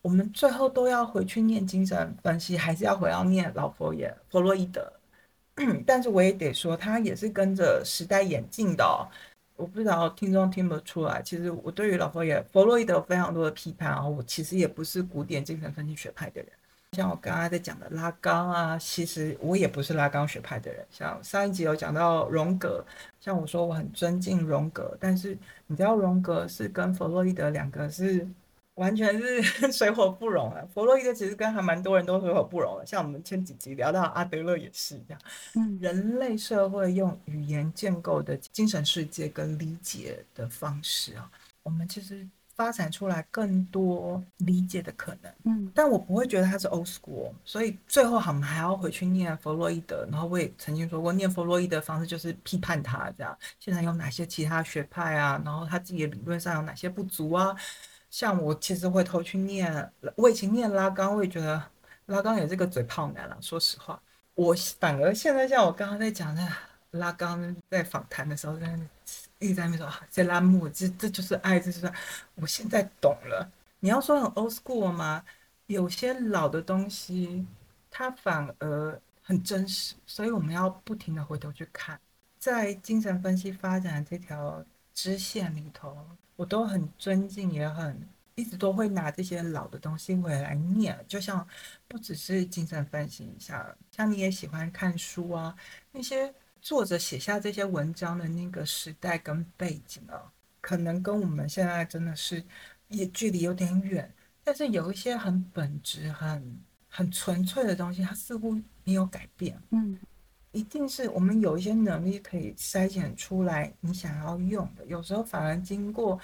[0.01, 4.91] 我们最后都要回去念精神分析，还是要回到念老佛爷弗洛伊德？
[5.85, 8.83] 但是我也得说，他也是跟着时代演进的。
[9.63, 14.05] 我不知道听众听不出来，其实我对于老佛爷弗洛伊德有非常多的批判啊。
[14.05, 16.51] 我其实也不是古典精神分析学派的人，
[16.91, 20.85] 像我刚刚在讲的拉冈啊，其实我也不是拉冈学派的人。
[20.91, 22.83] 像上一集有讲到荣格，
[23.21, 28.27] 像我说我很尊敬荣格，但是你知道荣格是跟弗洛伊德两个是。
[28.75, 30.63] 完全是 水火不容啊！
[30.73, 35.19] 弗洛伊德其实跟还蛮多人都水火不容的，像我们前几集聊到阿德勒也是一样。
[35.55, 41.29] 嗯，人类社会用语言建构的精神世界跟理解的方式啊，
[41.61, 45.31] 我们其实发展出来更多理解的可能。
[45.45, 50.07] 嗯，但我不会觉得它是 old school，所以最后我们还要回去念弗洛伊德。
[50.11, 55.39] 然后我也曾经说过，念弗洛伊德方式就是批判他这样，现在有哪些其他学派啊？
[55.45, 57.55] 然后他自己的理论上有哪些不足啊？
[58.13, 61.59] 像我其实会偷去念，我以前念拉缸，我也觉得
[62.05, 63.35] 拉缸也是个嘴炮男了。
[63.41, 63.99] 说实话，
[64.35, 66.47] 我反而现在像我刚刚在讲的
[66.91, 68.79] 拉缸在访谈的时候，在
[69.39, 71.91] 一直在那边说在拉木，这这就是爱，这就是
[72.35, 73.51] 我现在懂了。
[73.79, 75.25] 你要说很 old school 吗？
[75.65, 77.43] 有些老的东西，
[77.89, 81.99] 它反而很真实，所以我们要不停的回头去看，
[82.37, 85.97] 在精神分析发展这条支线里头。
[86.35, 88.01] 我都很尊敬，也很
[88.33, 90.97] 一直都会拿这些老的东西回来念。
[91.07, 91.47] 就像
[91.87, 95.55] 不只是精神分析一下，像你也喜欢看书啊，
[95.91, 102.43] 那些作者写下这些文章的那个时代跟背景啊，可能跟我们现在真的是
[102.87, 104.11] 也距离有点远。
[104.43, 106.59] 但是有一些很本质、很
[106.89, 109.61] 很纯粹的东西，它似乎没有改变。
[109.69, 109.99] 嗯。
[110.53, 116.17] 一定是我们有一些能力可以筛选出来你想要用的，有时候反而经过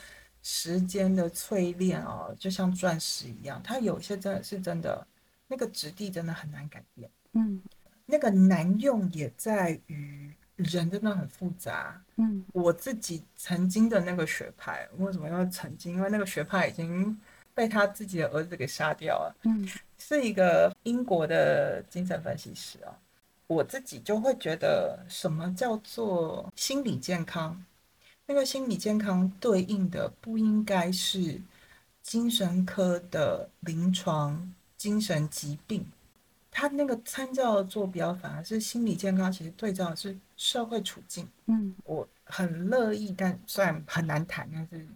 [0.44, 5.06] 时间的淬炼哦，就像钻石一样，它有些真的是真的，
[5.48, 7.10] 那个质地真的很难改变。
[7.34, 7.60] 嗯，
[8.06, 12.00] 那个难用也在于人真的很复杂。
[12.18, 15.96] 嗯，我自己曾经的那个学派，为什么要曾经？
[15.96, 17.20] 因为那个学派已经
[17.56, 19.36] 被他自己的儿子给杀掉了。
[19.44, 19.68] 嗯，
[19.98, 22.96] 是一个英国的精神分析师啊。
[23.50, 27.66] 我自己就会觉得，什么叫做心理健康？
[28.28, 31.42] 那个心理健康对应的不应该是
[32.04, 35.84] 精神科的临床精神疾病，
[36.52, 41.28] 它那个参照的坐标反而是心理健康，其实对照的是社会处境。
[41.48, 44.88] 嗯，我很乐意，但虽然很难谈，但是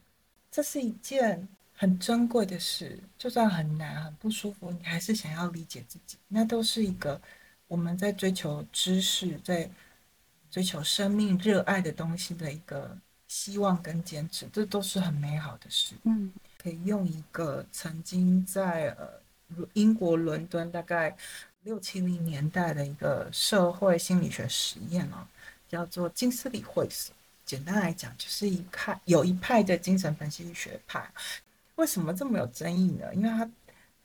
[0.51, 2.99] 这是一件很珍贵的事。
[3.17, 7.19] 就算很难、很不舒服，你还是想要理解自己，那都是一个
[7.67, 9.69] 我们在追求知识、在
[10.51, 12.97] 追求生命热爱的东西的一个
[13.27, 15.95] 希望跟坚持，这都是很美好的事。
[16.03, 21.13] 嗯可以用一个曾经在呃英国伦敦大概
[21.63, 25.27] 六七零年代的一个社会心理学实验哦，
[25.67, 27.13] 叫做金斯里会所。
[27.45, 31.05] 简单来讲，就是一派有一派的精神分析学派。
[31.75, 33.13] 为什么这么有争议呢？
[33.13, 33.51] 因为他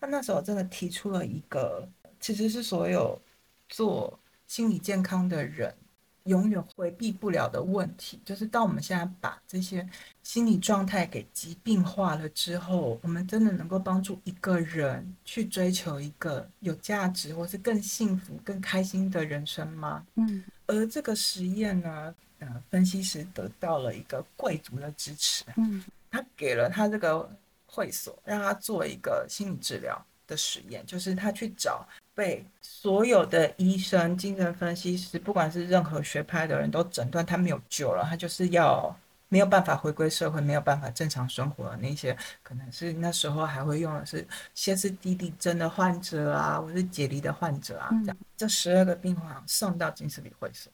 [0.00, 1.88] 他那时候真的提出了一个，
[2.18, 3.20] 其实是所有
[3.68, 5.74] 做心理健康的人
[6.24, 9.88] 永远回避不了的问题，就是当我们现在把这些
[10.22, 20.04] 心理状态给疾病化了之后，我们真的能够帮助一个人去追求一个有价值或是更幸福、更开心的人生吗？
[20.16, 20.44] 嗯。
[20.66, 25.82] 而这个实验呢，呃，分析师得到了一个贵族的支持，嗯。
[26.10, 27.30] 他给了他这个
[27.64, 31.86] 会所，让他做一个心理治疗的实验，就是他去找
[32.18, 38.92] 被所有的医生、精神分析师，不管是任何学派的人都诊断他没有救了，他就是要
[39.28, 50.72] 没有办法回归社会，没有办法正常生活的那些，可能是那时候还会用的是歇斯底里症的患者啊，或是解离的患者啊，这样这十二个病患送到精神理会所，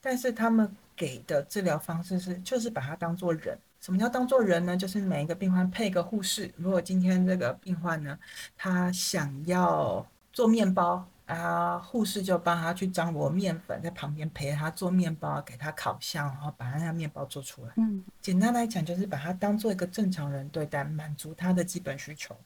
[0.00, 3.58] 但是他们给的治疗方式是，就是把他当做人。
[3.82, 4.74] 什么叫当做人呢？
[4.74, 6.50] 就是每一个病患配一个护士。
[6.56, 8.18] 如果今天这个病患呢，
[8.56, 17.72] 他想要做面包啊，护士就帮他去张罗面粉，在旁边陪他做面包，给他烤箱，然后把他那面包做出来。
[17.76, 22.36] 嗯简单来讲，就是把他当做一个正常人对待，满足他的基本需求。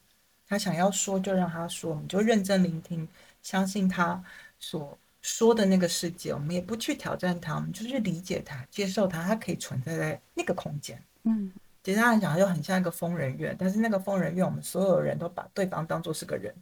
[0.47, 3.07] 他想要说就让他说，我们就认真聆听，
[3.41, 4.21] 相信他
[4.59, 11.01] 所说的那个世界，我们也不去挑战他，我们就去理解他、接受他，他可以存在在那个空间。
[11.23, 16.53] 嗯简单来讲，就很像一个疯人院，但是那个疯人院，我们所有人都把对方当做是个人。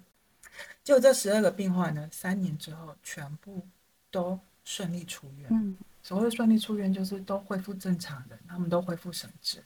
[0.84, 3.66] 结果这十二个病患呢，三年之后全部
[4.10, 5.48] 都顺利出院。
[5.52, 9.64] 嗯所谓顺利出院，就是都恢复正常的，他们都恢复神智，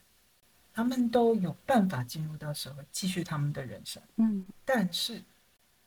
[0.74, 4.02] 他们都有办法进入到社会，继续他们的人生。
[4.16, 5.22] 嗯但是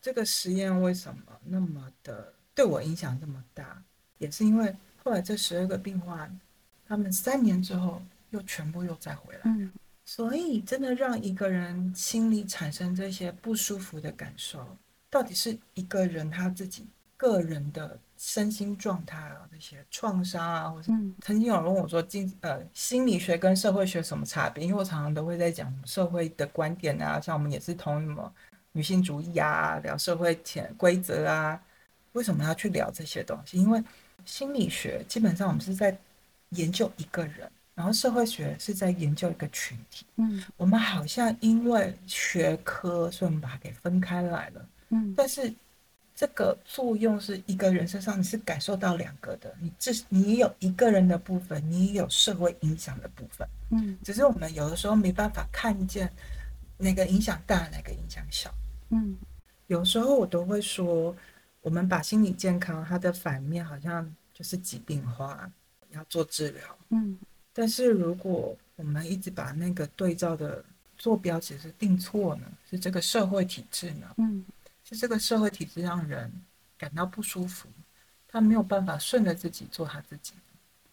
[0.02, 3.84] 这个实验为什么那么的对我影响这么大，
[4.18, 6.40] 也是因为后来这十二个病患，
[6.88, 8.02] 他们三年之后
[8.32, 9.42] 又全部又再回来。
[9.46, 9.72] 嗯
[10.04, 14.76] 所以，真的让一个人心里产生这些不舒服的感受，
[15.10, 16.88] 到底是一个人他自己
[17.18, 24.64] 个人的身心状态啊，那些创伤啊，或是嗯曾经有人问我说，经呃心理学跟社会学有什么差别？
[24.64, 28.34] 因为我常常都会在讲社会的观点啊，像我们也是同什么
[28.72, 31.62] 女性主义啊，聊社会潜规则啊，
[32.14, 33.57] 为什么要去聊这些东西？
[33.57, 33.84] 因为
[34.26, 35.97] 心理学基本上我们是在
[36.49, 37.49] 研究一个人。
[37.76, 44.68] 然后社会学是在研究一个群体，嗯我们好像因为学科，所以我们把它给分开来了。
[44.90, 45.14] 嗯。
[45.16, 45.54] 但是
[46.16, 53.98] 这个作用是一个人身上，你是感受到两个的，你这你有一个人的部分，你有社会影响的部分，嗯。
[54.04, 56.12] 只是我们有的时候没办法看见
[56.78, 58.54] 哪个影响大，哪个影响小。
[58.90, 59.18] 嗯。
[59.68, 61.16] 有时候我都会说，
[61.62, 65.50] 我们把心理健康它的反面好像就是疾病化，
[65.92, 66.64] 要做治疗。
[66.90, 67.18] 嗯。
[67.54, 70.64] 但是如果我们一直把那个对照的
[70.98, 74.44] 坐标其实定错呢，是这个社会体制呢，嗯
[74.90, 76.32] 是这个社会体制让人
[76.76, 77.70] 感到不舒服，
[78.28, 80.34] 他没有办法顺着自己做他自己。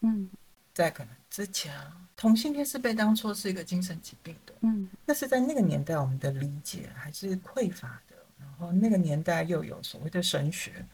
[0.01, 0.29] 嗯
[0.71, 10.85] 在可能之前啊，同性恋是被当作是一个精神疾病的，嗯那是在那个年代我们的理解还是匮乏的，然后那个年代又有所谓的神学，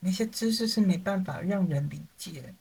[0.00, 2.54] 那些知识是没办法让人理解，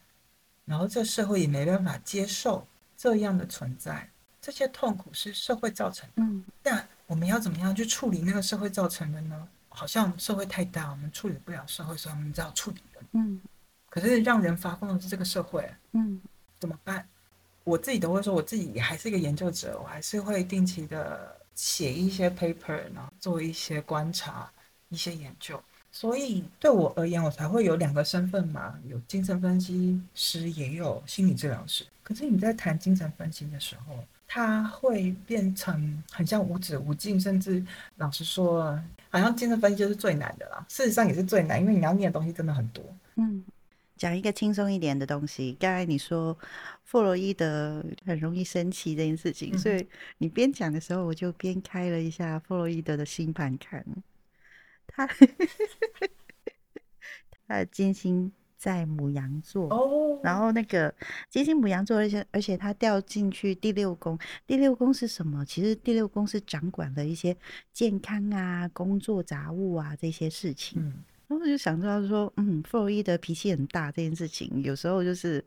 [0.65, 2.67] 然后这社会也没办法接受
[2.97, 4.09] 这样的存在，
[4.41, 6.23] 这些痛苦是社会造成的。
[6.23, 9.47] 嗯那我们要怎么样去处理那个社会造成的呢？
[9.75, 13.03] 好像社会太大，我们处理不了社会，所以我们只好处理人。
[13.13, 13.41] 嗯
[13.89, 16.19] 可是让人发疯的是这个社会，嗯
[16.59, 17.07] 怎么办？
[17.63, 24.51] 我自己都会说，我自己还是一个研究者，我还是会定期的写一些 paper，然后做一些观察、
[24.89, 25.61] 一些研究。
[25.91, 31.85] 所以对我而言，我才会有两个身份嘛，有精神分析师，也有心理治疗师。
[32.03, 34.03] 可是你在谈精神分析的时候，
[34.35, 37.65] 它会变成很像无止无尽，甚至
[37.95, 38.77] 老实说，
[39.09, 40.65] 好像精神分析就是最难的啦。
[40.67, 42.83] 事实上也是最难，因为你要念的东西真的很多。
[43.15, 43.45] 嗯，
[43.95, 45.55] 讲一个轻松一点的东西。
[45.57, 46.37] 刚才你说
[46.83, 53.85] 弗洛伊德很容易生气这件事情，所以你边讲的时候，我就边开了一下弗洛伊德的星盘看。
[54.85, 55.07] 他
[57.47, 58.29] 他的金星
[58.65, 60.91] 在母羊座哦，然后那个
[61.29, 64.17] 金星母羊座，而且而且他掉进去第六宫。
[64.47, 65.45] 第六宫是什么？
[65.45, 67.37] 其实第六宫是掌管了一些
[67.71, 70.81] 健康啊、工作杂物啊这些事情。
[70.81, 75.45] 嗯，然后我就想到说，嗯，弗洛伊德脾气很大这件事情，有时候就是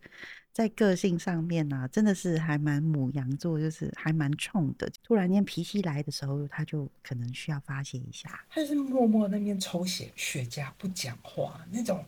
[0.52, 4.88] 在个性上面啊，真的是还蛮母羊座，就是还蛮冲的。
[5.02, 8.44] 突然间脾气来的时候，他就可能需要发泄一下。
[8.48, 12.04] 他是默默那边抽血血浆不讲话那种，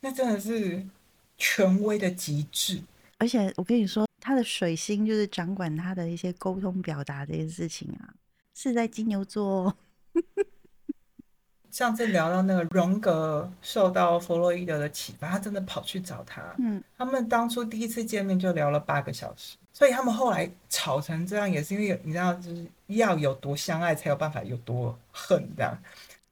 [0.00, 0.84] 那真的是
[1.36, 2.82] 权威的极致。
[3.18, 8.14] 而且我跟你说，他的水星就是掌管他的一些沟通表达这件事情啊，
[8.54, 9.74] 是在金牛座哦。
[11.70, 16.42] 上次聊到那个荣格受到弗洛伊德的启发，他真的跑去找他。
[16.58, 25.78] 嗯，他们当初第一次见面就聊了八个小时，所以他们后来吵成这样，也是因为你知道，就是要有多相爱才有办法有多恨，这样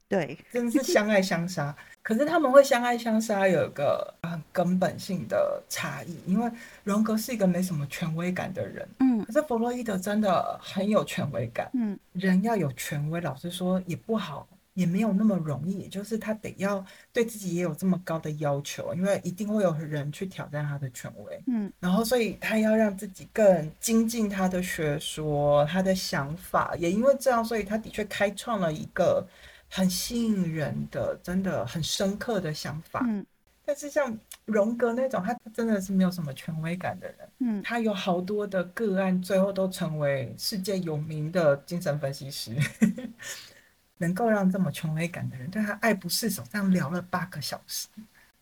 [0.09, 1.75] 对，真的是相爱相杀。
[2.07, 6.49] 可是他们会相爱相杀，有一个很根本性的差异，因为
[6.85, 11.69] 荣格是一个没什么权威感的人，嗯可是弗洛伊德真的很有权威感。
[11.73, 15.89] 嗯人要有权威，老实说也不好，也没有那么容易。
[15.89, 16.81] 就是他得要
[17.11, 21.43] 对自己也有这么高的要求，因为一定会有人去挑战他的权威。
[21.47, 29.27] 嗯然后，所以他要让自己更精进他的学说、他的想法，也因为这样，所以他的确开创了一个
[29.69, 33.01] 很吸引人的、真的很深刻的想法。
[33.07, 33.25] 嗯
[33.65, 37.29] 但是像荣格那种，他真的是没有什么权威感的人。
[37.39, 42.55] 嗯他有好多的个案，最后都成为世界有名的精神分析师。
[43.99, 47.87] 能够让这么权威感的人对他爱不释手，这样聊了八个小时，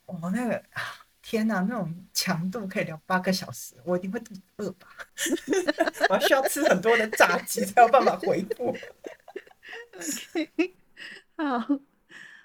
[0.06, 0.82] 我、那个啊
[1.22, 4.90] 天哪，那种强度可以聊八个小时，我一定会肚子饿吧？
[6.12, 8.76] 我需要吃很多的炸鸡才有办法回复。
[11.38, 11.80] 好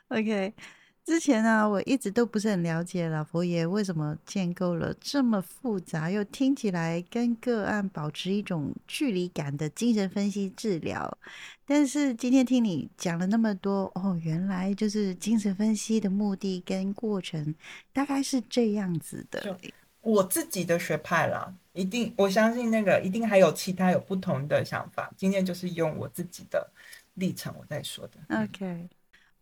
[0.09, 0.55] ，OK。
[1.03, 11.19] 之前呢、我一直都不是很了解老佛爷为什么建构了这么复杂又听起来跟个案保持一种距离感的精神分析治疗。
[11.67, 17.55] 但是今天听你讲了那么多，哦，原来就是精神分析的目的跟过程
[17.93, 19.59] 大概是这样子的。
[20.03, 25.11] 我自己的学派啦，一定我相信那个一定还有其他有不同的想法。
[25.17, 26.71] 今天就是用我自己的
[27.15, 28.21] 历程我在说的。
[28.29, 28.89] 嗯 OK，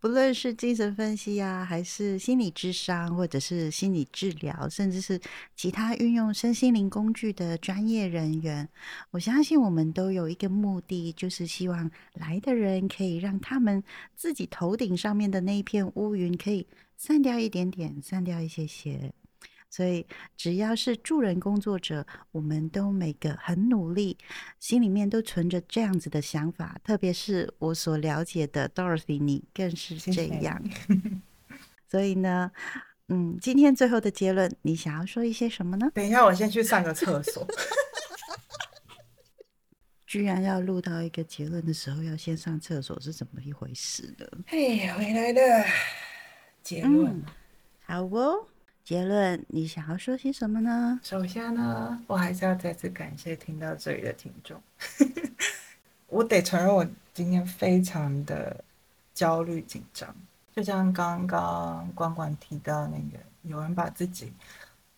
[0.00, 5.20] 不论是精神分析啊，还是心理智商，或者是心理治疗，甚至是
[5.56, 8.68] 其他运用身心灵工具的专业人员，
[9.10, 13.82] 我相信我们都有一个目的，就是希望来的人可以让他们
[14.14, 16.66] 自己头顶上面的那一片乌云可以
[16.96, 19.12] 散掉一点点，散掉一些些。
[19.70, 20.06] 所以，
[20.36, 24.16] 只要是助人工作者，我们都每个很努力，
[24.58, 26.80] 心里面都存着这样子的想法。
[26.82, 30.60] 特别是我所了解的 Dorothy，你更是谢谢这样。
[31.88, 32.50] 所以呢，
[33.08, 35.90] 嗯，今天最后的结论，你想要说一些什么呢？
[35.94, 37.46] 等一下，我先去上个厕所。
[40.06, 44.26] 居然要录到一个结论的时候，要先上厕所，是怎么一回事呢？
[44.46, 45.66] 嘿，回来了。
[46.62, 47.12] 结论。
[47.12, 47.22] 嗯，
[47.84, 48.47] 好哦。
[48.88, 50.98] 结论，你想要说些什么呢？
[51.02, 54.58] 首先呢，我还是要再次感谢听到这里的听众。
[56.08, 58.64] 我得承认，我今天非常的
[59.12, 60.08] 焦虑紧张，
[60.56, 64.32] 就像刚刚关关提到那个，有人把自己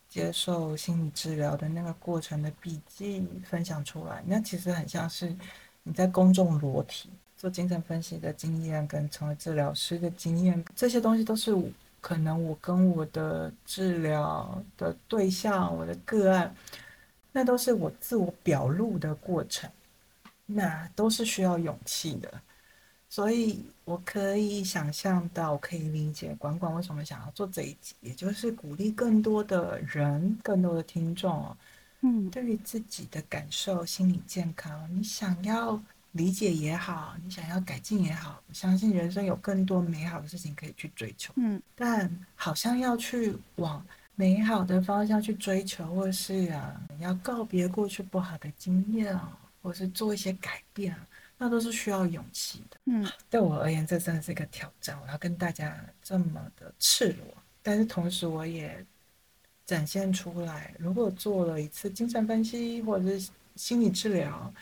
[0.08, 5.34] 接受心理治疗的那个过程的笔记分享出来，那其实很像是
[5.82, 11.52] 你在公众裸体做精神分析的经验，跟成为治疗师的经验，这些东西都是
[12.00, 16.54] 可能我跟我的治疗的对象，我的个案，
[17.32, 19.70] 那都是我自我表露的过程，
[20.46, 22.32] 那都是需要勇气的。
[23.08, 31.56] 所以我可以想象到，我可以理解管管为什么想要做这一集，也就是鼓励更多的人、更多的听众哦，
[32.02, 35.82] 嗯对于自己的感受、心理健康，你想要
[36.12, 41.32] 理解也好，你想要改进也好，我相信人生有更多美好的事情可以去追求。
[41.36, 43.84] 嗯但好像要去往
[44.16, 51.06] 美好的方向去追求，或是啊，要告别过去不好的经验啊，或是做一些改变啊，
[51.38, 52.76] 那都是需要勇气的。
[52.86, 54.98] 嗯对我而言，这真的是一个挑战。
[55.02, 57.26] 我要跟大家这么的赤裸，
[57.62, 58.84] 但是同时我也
[59.64, 64.52] 展现出来，如果做了一次精神分析或者是心理治疗，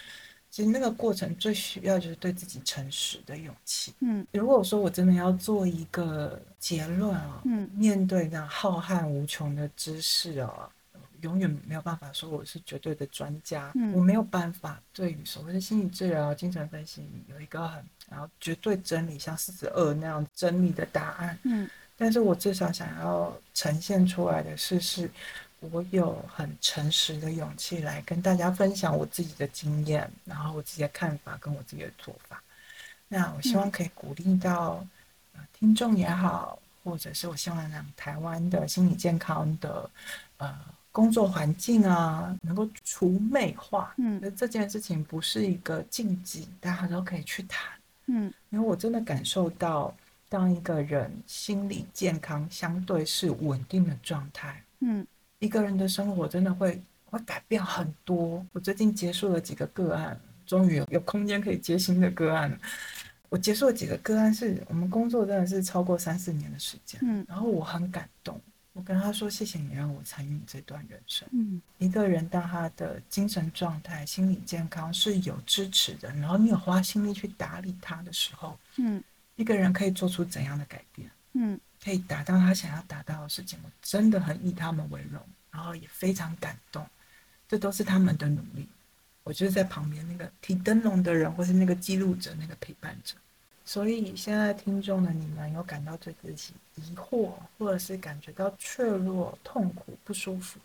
[0.58, 3.94] 其实那个过程最需要就是对自己诚实的勇气。
[4.00, 10.68] 嗯如果说我真的要做一个结论啊，嗯面对那浩瀚无穷的知识啊，
[11.20, 17.80] 永远没有办法说我是绝对的专家，嗯我没有办法对于所谓的心理治疗、精神分析有一个很
[18.10, 21.38] 然后绝对真理，像四十二那样真理的答案。
[21.44, 25.08] 嗯但是我至少想要呈现出来的是，是
[25.60, 32.42] 我有很诚实的勇气来跟大家分享我自己的经验，然后我自己的看法跟我自己的做法。
[33.08, 34.84] 那我希望可以鼓励到、
[35.34, 39.90] 呃、听众也好，或者是我希望让台湾的心理健康的
[40.36, 40.58] 呃
[40.92, 43.94] 工作环境啊，能够除魅化。
[43.96, 47.72] 嗯那这件事情不是一个禁忌，大家都可以去谈。
[48.06, 49.94] 嗯因为我真的感受到，
[50.28, 55.06] 当一个人心理健康相对是稳定的状态，嗯
[55.38, 58.44] 一个人的生活真的会会改变很多。
[58.52, 62.58] 我最近结束了几个个案，终于有有空间可以接新的个案了。
[63.28, 68.40] 我结束了几个个案是，我们工作真的是超过三四年的时间，嗯然后我很感动。
[68.72, 79.02] 我跟他说：“谢谢你让我参与这段人生。”嗯一个人当他的精神状态、心理健康是有支持的，然后你有花心力去打理他的时候，嗯
[79.34, 86.86] 一个人可以做出怎样的改变，嗯可以达到他想要达到的事情，我真的很以他们为荣，然后也非常感动，
[87.48, 88.68] 这都是他们的努力。
[89.24, 93.14] 我就是在旁边那个提灯笼的人，或是那个记录者、那个陪伴者。
[93.64, 100.58] 所以现在听众的你们有感到对自己疑惑，或者是感觉到脆弱、痛苦、不舒服，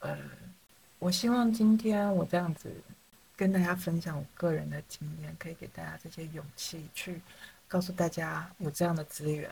[0.00, 0.18] 呃，
[0.98, 2.68] 我希望今天我这样子
[3.36, 7.20] 跟大家分享我个人的经验，可以给大家这些勇气，去
[7.68, 9.48] 告诉大家有这样的资源。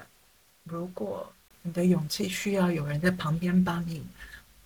[0.64, 1.30] 如果
[1.62, 4.04] 你的勇气需要有人在旁边帮你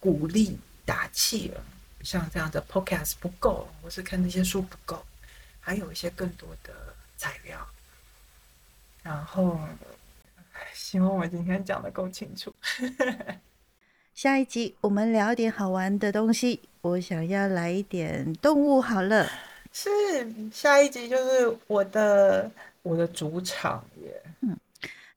[0.01, 1.61] 鼓励、打气了，
[2.03, 5.05] 像这样的 podcast 不够，或是看那些书不够，
[5.61, 6.72] 还有一些更多的
[7.16, 7.66] 材料。
[9.03, 9.59] 然后，
[10.72, 12.55] 希望我今天讲的够清楚。
[14.14, 19.30] 下一集我们聊点好玩的东西，我想要来一点动物好了。
[19.72, 19.88] 是
[20.51, 22.51] 下一集就是我的
[22.82, 24.22] 我的主场耶。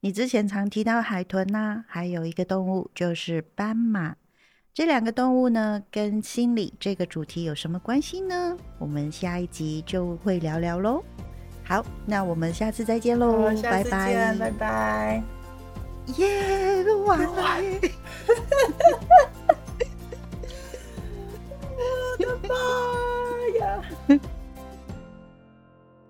[0.03, 4.15] 你之前常提到海豚呐，还有一个动物就是斑马，
[4.73, 8.57] 这两个动物呢，跟心理这个主题有什么关系呢？
[8.79, 11.03] 我们下一集就会聊聊喽。
[11.63, 15.23] 好，那我们下次再见喽，拜拜，拜拜。
[16.17, 17.19] 夜晚，
[21.77, 22.55] 我的妈
[23.59, 23.83] 呀！